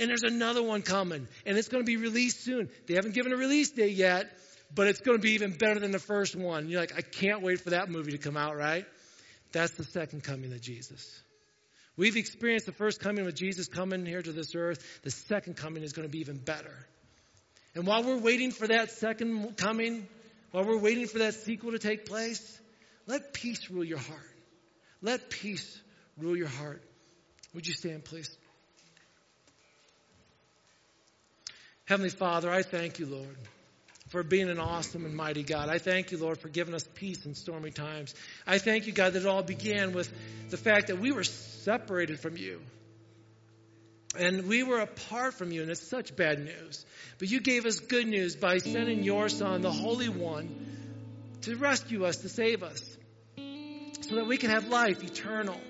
And 0.00 0.10
there's 0.10 0.22
another 0.22 0.62
one 0.62 0.82
coming, 0.82 1.26
and 1.44 1.58
it's 1.58 1.66
going 1.66 1.82
to 1.82 1.86
be 1.86 1.96
released 1.96 2.44
soon. 2.44 2.68
They 2.86 2.94
haven't 2.94 3.14
given 3.14 3.32
a 3.32 3.36
release 3.36 3.70
date 3.70 3.96
yet, 3.96 4.30
but 4.74 4.86
it's 4.86 5.00
going 5.00 5.16
to 5.16 5.22
be 5.22 5.32
even 5.32 5.52
better 5.52 5.80
than 5.80 5.92
the 5.92 5.98
first 5.98 6.36
one. 6.36 6.68
You're 6.68 6.80
like, 6.80 6.96
I 6.96 7.00
can't 7.00 7.42
wait 7.42 7.60
for 7.60 7.70
that 7.70 7.90
movie 7.90 8.12
to 8.12 8.18
come 8.18 8.36
out, 8.36 8.56
right? 8.56 8.84
That's 9.52 9.72
the 9.72 9.84
second 9.84 10.24
coming 10.24 10.52
of 10.52 10.60
Jesus. 10.60 11.22
We've 11.96 12.16
experienced 12.16 12.66
the 12.66 12.72
first 12.72 13.00
coming 13.00 13.26
of 13.26 13.34
Jesus 13.34 13.66
coming 13.66 14.06
here 14.06 14.22
to 14.22 14.32
this 14.32 14.54
earth. 14.54 15.00
The 15.02 15.10
second 15.10 15.56
coming 15.56 15.82
is 15.82 15.92
going 15.92 16.06
to 16.06 16.12
be 16.12 16.20
even 16.20 16.36
better. 16.38 16.74
And 17.74 17.86
while 17.86 18.04
we're 18.04 18.18
waiting 18.18 18.50
for 18.50 18.68
that 18.68 18.90
second 18.90 19.56
coming, 19.56 20.06
while 20.52 20.64
we're 20.64 20.78
waiting 20.78 21.06
for 21.06 21.18
that 21.18 21.34
sequel 21.34 21.72
to 21.72 21.78
take 21.78 22.06
place, 22.06 22.60
let 23.06 23.32
peace 23.32 23.70
rule 23.70 23.84
your 23.84 23.98
heart. 23.98 24.30
Let 25.00 25.30
peace 25.30 25.80
rule 26.18 26.36
your 26.36 26.48
heart. 26.48 26.82
Would 27.54 27.66
you 27.66 27.74
stand, 27.74 28.04
please? 28.04 28.36
Heavenly 31.86 32.10
Father, 32.10 32.50
I 32.50 32.62
thank 32.62 32.98
you, 32.98 33.06
Lord 33.06 33.36
for 34.08 34.22
being 34.22 34.48
an 34.48 34.58
awesome 34.58 35.04
and 35.04 35.14
mighty 35.14 35.42
God. 35.42 35.68
I 35.68 35.78
thank 35.78 36.12
you, 36.12 36.18
Lord, 36.18 36.38
for 36.38 36.48
giving 36.48 36.74
us 36.74 36.88
peace 36.94 37.26
in 37.26 37.34
stormy 37.34 37.70
times. 37.70 38.14
I 38.46 38.58
thank 38.58 38.86
you, 38.86 38.92
God, 38.92 39.12
that 39.12 39.20
it 39.22 39.26
all 39.26 39.42
began 39.42 39.92
with 39.92 40.10
the 40.50 40.56
fact 40.56 40.88
that 40.88 40.98
we 40.98 41.12
were 41.12 41.24
separated 41.24 42.20
from 42.20 42.36
you. 42.36 42.60
And 44.18 44.48
we 44.48 44.62
were 44.62 44.80
apart 44.80 45.34
from 45.34 45.52
you, 45.52 45.60
and 45.62 45.70
it's 45.70 45.86
such 45.86 46.16
bad 46.16 46.40
news. 46.40 46.86
But 47.18 47.30
you 47.30 47.40
gave 47.40 47.66
us 47.66 47.78
good 47.80 48.06
news 48.06 48.36
by 48.36 48.58
sending 48.58 49.02
your 49.02 49.28
Son, 49.28 49.60
the 49.60 49.70
Holy 49.70 50.08
One, 50.08 50.66
to 51.42 51.56
rescue 51.56 52.04
us, 52.06 52.16
to 52.18 52.28
save 52.28 52.62
us, 52.62 52.82
so 53.36 54.14
that 54.16 54.26
we 54.26 54.38
can 54.38 54.50
have 54.50 54.68
life 54.68 55.04
eternal. 55.04 55.60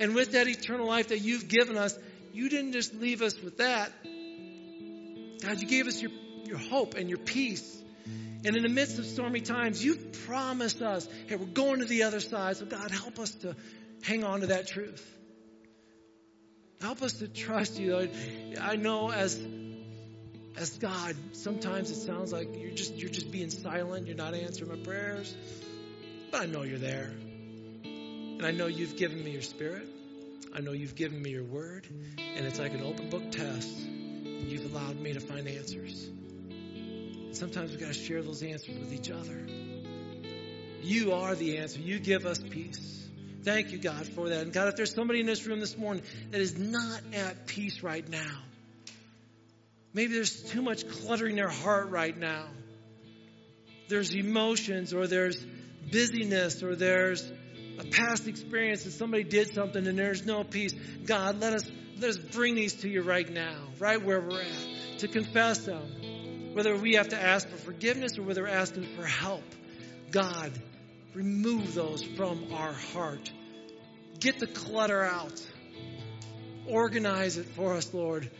And 0.00 0.14
with 0.14 0.32
that 0.32 0.48
eternal 0.48 0.86
life 0.86 1.08
that 1.08 1.20
you've 1.20 1.48
given 1.48 1.76
us, 1.76 1.96
you 2.32 2.48
didn't 2.48 2.72
just 2.72 2.94
leave 2.94 3.20
us 3.20 3.40
with 3.40 3.58
that. 3.58 3.92
God, 5.42 5.60
you 5.60 5.68
gave 5.68 5.86
us 5.86 6.00
your 6.00 6.10
your 6.46 6.58
hope 6.58 6.94
and 6.94 7.08
your 7.08 7.18
peace. 7.18 7.82
And 8.44 8.56
in 8.56 8.62
the 8.62 8.68
midst 8.68 8.98
of 8.98 9.06
stormy 9.06 9.40
times, 9.40 9.82
you've 9.82 10.12
promised 10.26 10.82
us, 10.82 11.08
hey, 11.26 11.36
we're 11.36 11.46
going 11.46 11.80
to 11.80 11.86
the 11.86 12.02
other 12.02 12.20
side. 12.20 12.56
So, 12.58 12.66
God, 12.66 12.90
help 12.90 13.18
us 13.18 13.30
to 13.36 13.56
hang 14.02 14.22
on 14.22 14.40
to 14.40 14.48
that 14.48 14.68
truth. 14.68 15.02
Help 16.80 17.02
us 17.02 17.14
to 17.14 17.28
trust 17.28 17.78
you. 17.78 18.10
I 18.60 18.76
know 18.76 19.10
as 19.10 19.40
as 20.56 20.78
God, 20.78 21.16
sometimes 21.32 21.90
it 21.90 21.96
sounds 21.96 22.32
like 22.32 22.48
you're 22.56 22.70
just 22.70 22.94
you're 22.94 23.10
just 23.10 23.32
being 23.32 23.50
silent. 23.50 24.06
You're 24.06 24.16
not 24.16 24.34
answering 24.34 24.70
my 24.70 24.84
prayers, 24.84 25.34
but 26.30 26.42
I 26.42 26.46
know 26.46 26.62
you're 26.62 26.78
there, 26.78 27.12
and 27.84 28.44
I 28.44 28.50
know 28.50 28.66
you've 28.66 28.96
given 28.96 29.24
me 29.24 29.30
your 29.30 29.42
Spirit. 29.42 29.88
I 30.54 30.60
know 30.60 30.72
you've 30.72 30.94
given 30.94 31.20
me 31.20 31.30
your 31.30 31.44
Word, 31.44 31.86
and 32.18 32.46
it's 32.46 32.58
like 32.58 32.74
an 32.74 32.82
open 32.82 33.08
book 33.08 33.32
test. 33.32 33.74
You've 33.78 34.72
allowed 34.72 35.00
me 35.00 35.14
to 35.14 35.20
find 35.20 35.48
answers. 35.48 36.08
Sometimes 37.34 37.70
we've 37.70 37.80
got 37.80 37.88
to 37.88 37.94
share 37.94 38.22
those 38.22 38.42
answers 38.42 38.78
with 38.78 38.92
each 38.92 39.10
other. 39.10 39.46
You 40.82 41.12
are 41.12 41.34
the 41.34 41.58
answer. 41.58 41.80
You 41.80 41.98
give 41.98 42.26
us 42.26 42.38
peace. 42.38 43.08
Thank 43.42 43.72
you, 43.72 43.78
God, 43.78 44.06
for 44.06 44.28
that. 44.28 44.42
And 44.42 44.52
God, 44.52 44.68
if 44.68 44.76
there's 44.76 44.94
somebody 44.94 45.20
in 45.20 45.26
this 45.26 45.46
room 45.46 45.60
this 45.60 45.76
morning 45.76 46.02
that 46.30 46.40
is 46.40 46.58
not 46.58 47.00
at 47.12 47.46
peace 47.46 47.82
right 47.82 48.08
now, 48.08 48.38
maybe 49.92 50.14
there's 50.14 50.42
too 50.44 50.62
much 50.62 50.88
clutter 50.88 51.26
in 51.26 51.36
their 51.36 51.48
heart 51.48 51.90
right 51.90 52.16
now. 52.16 52.46
there's 53.88 54.14
emotions 54.14 54.94
or 54.94 55.06
there's 55.06 55.44
busyness 55.92 56.62
or 56.62 56.74
there's 56.74 57.30
a 57.78 57.84
past 57.84 58.26
experience 58.28 58.84
that 58.84 58.92
somebody 58.92 59.24
did 59.24 59.52
something 59.52 59.86
and 59.86 59.98
there's 59.98 60.24
no 60.24 60.44
peace. 60.44 60.72
God, 61.04 61.40
let 61.40 61.52
us 61.52 61.70
let 61.98 62.10
us 62.10 62.16
bring 62.18 62.54
these 62.54 62.74
to 62.82 62.88
you 62.88 63.02
right 63.02 63.28
now, 63.28 63.56
right 63.78 64.02
where 64.02 64.20
we're 64.20 64.42
at, 64.42 64.98
to 64.98 65.08
confess 65.08 65.58
them. 65.58 65.82
Whether 66.54 66.76
we 66.76 66.94
have 66.94 67.08
to 67.08 67.20
ask 67.20 67.48
for 67.48 67.56
forgiveness 67.56 68.16
or 68.16 68.22
whether 68.22 68.42
we're 68.42 68.48
asking 68.48 68.84
for 68.96 69.04
help. 69.04 69.42
God, 70.12 70.52
remove 71.12 71.74
those 71.74 72.04
from 72.04 72.52
our 72.52 72.72
heart. 72.72 73.30
Get 74.20 74.38
the 74.38 74.46
clutter 74.46 75.02
out. 75.02 75.44
Organize 76.68 77.36
it 77.38 77.46
for 77.46 77.74
us, 77.74 77.92
Lord. 77.92 78.30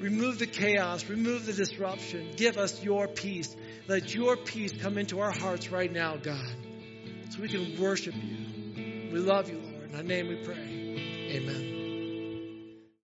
Remove 0.00 0.38
the 0.38 0.46
chaos. 0.46 1.04
Remove 1.10 1.44
the 1.44 1.52
disruption. 1.52 2.32
Give 2.36 2.56
us 2.56 2.82
your 2.82 3.06
peace. 3.06 3.54
Let 3.86 4.14
your 4.14 4.38
peace 4.38 4.72
come 4.80 4.96
into 4.96 5.20
our 5.20 5.30
hearts 5.30 5.70
right 5.70 5.92
now, 5.92 6.16
God, 6.16 6.54
so 7.30 7.42
we 7.42 7.48
can 7.48 7.78
worship 7.78 8.14
you. 8.14 9.10
We 9.12 9.18
love 9.18 9.50
you, 9.50 9.58
Lord. 9.58 9.84
In 9.84 9.92
thy 9.92 10.02
name 10.02 10.28
we 10.28 10.36
pray. 10.36 10.56
Amen. 10.56 11.77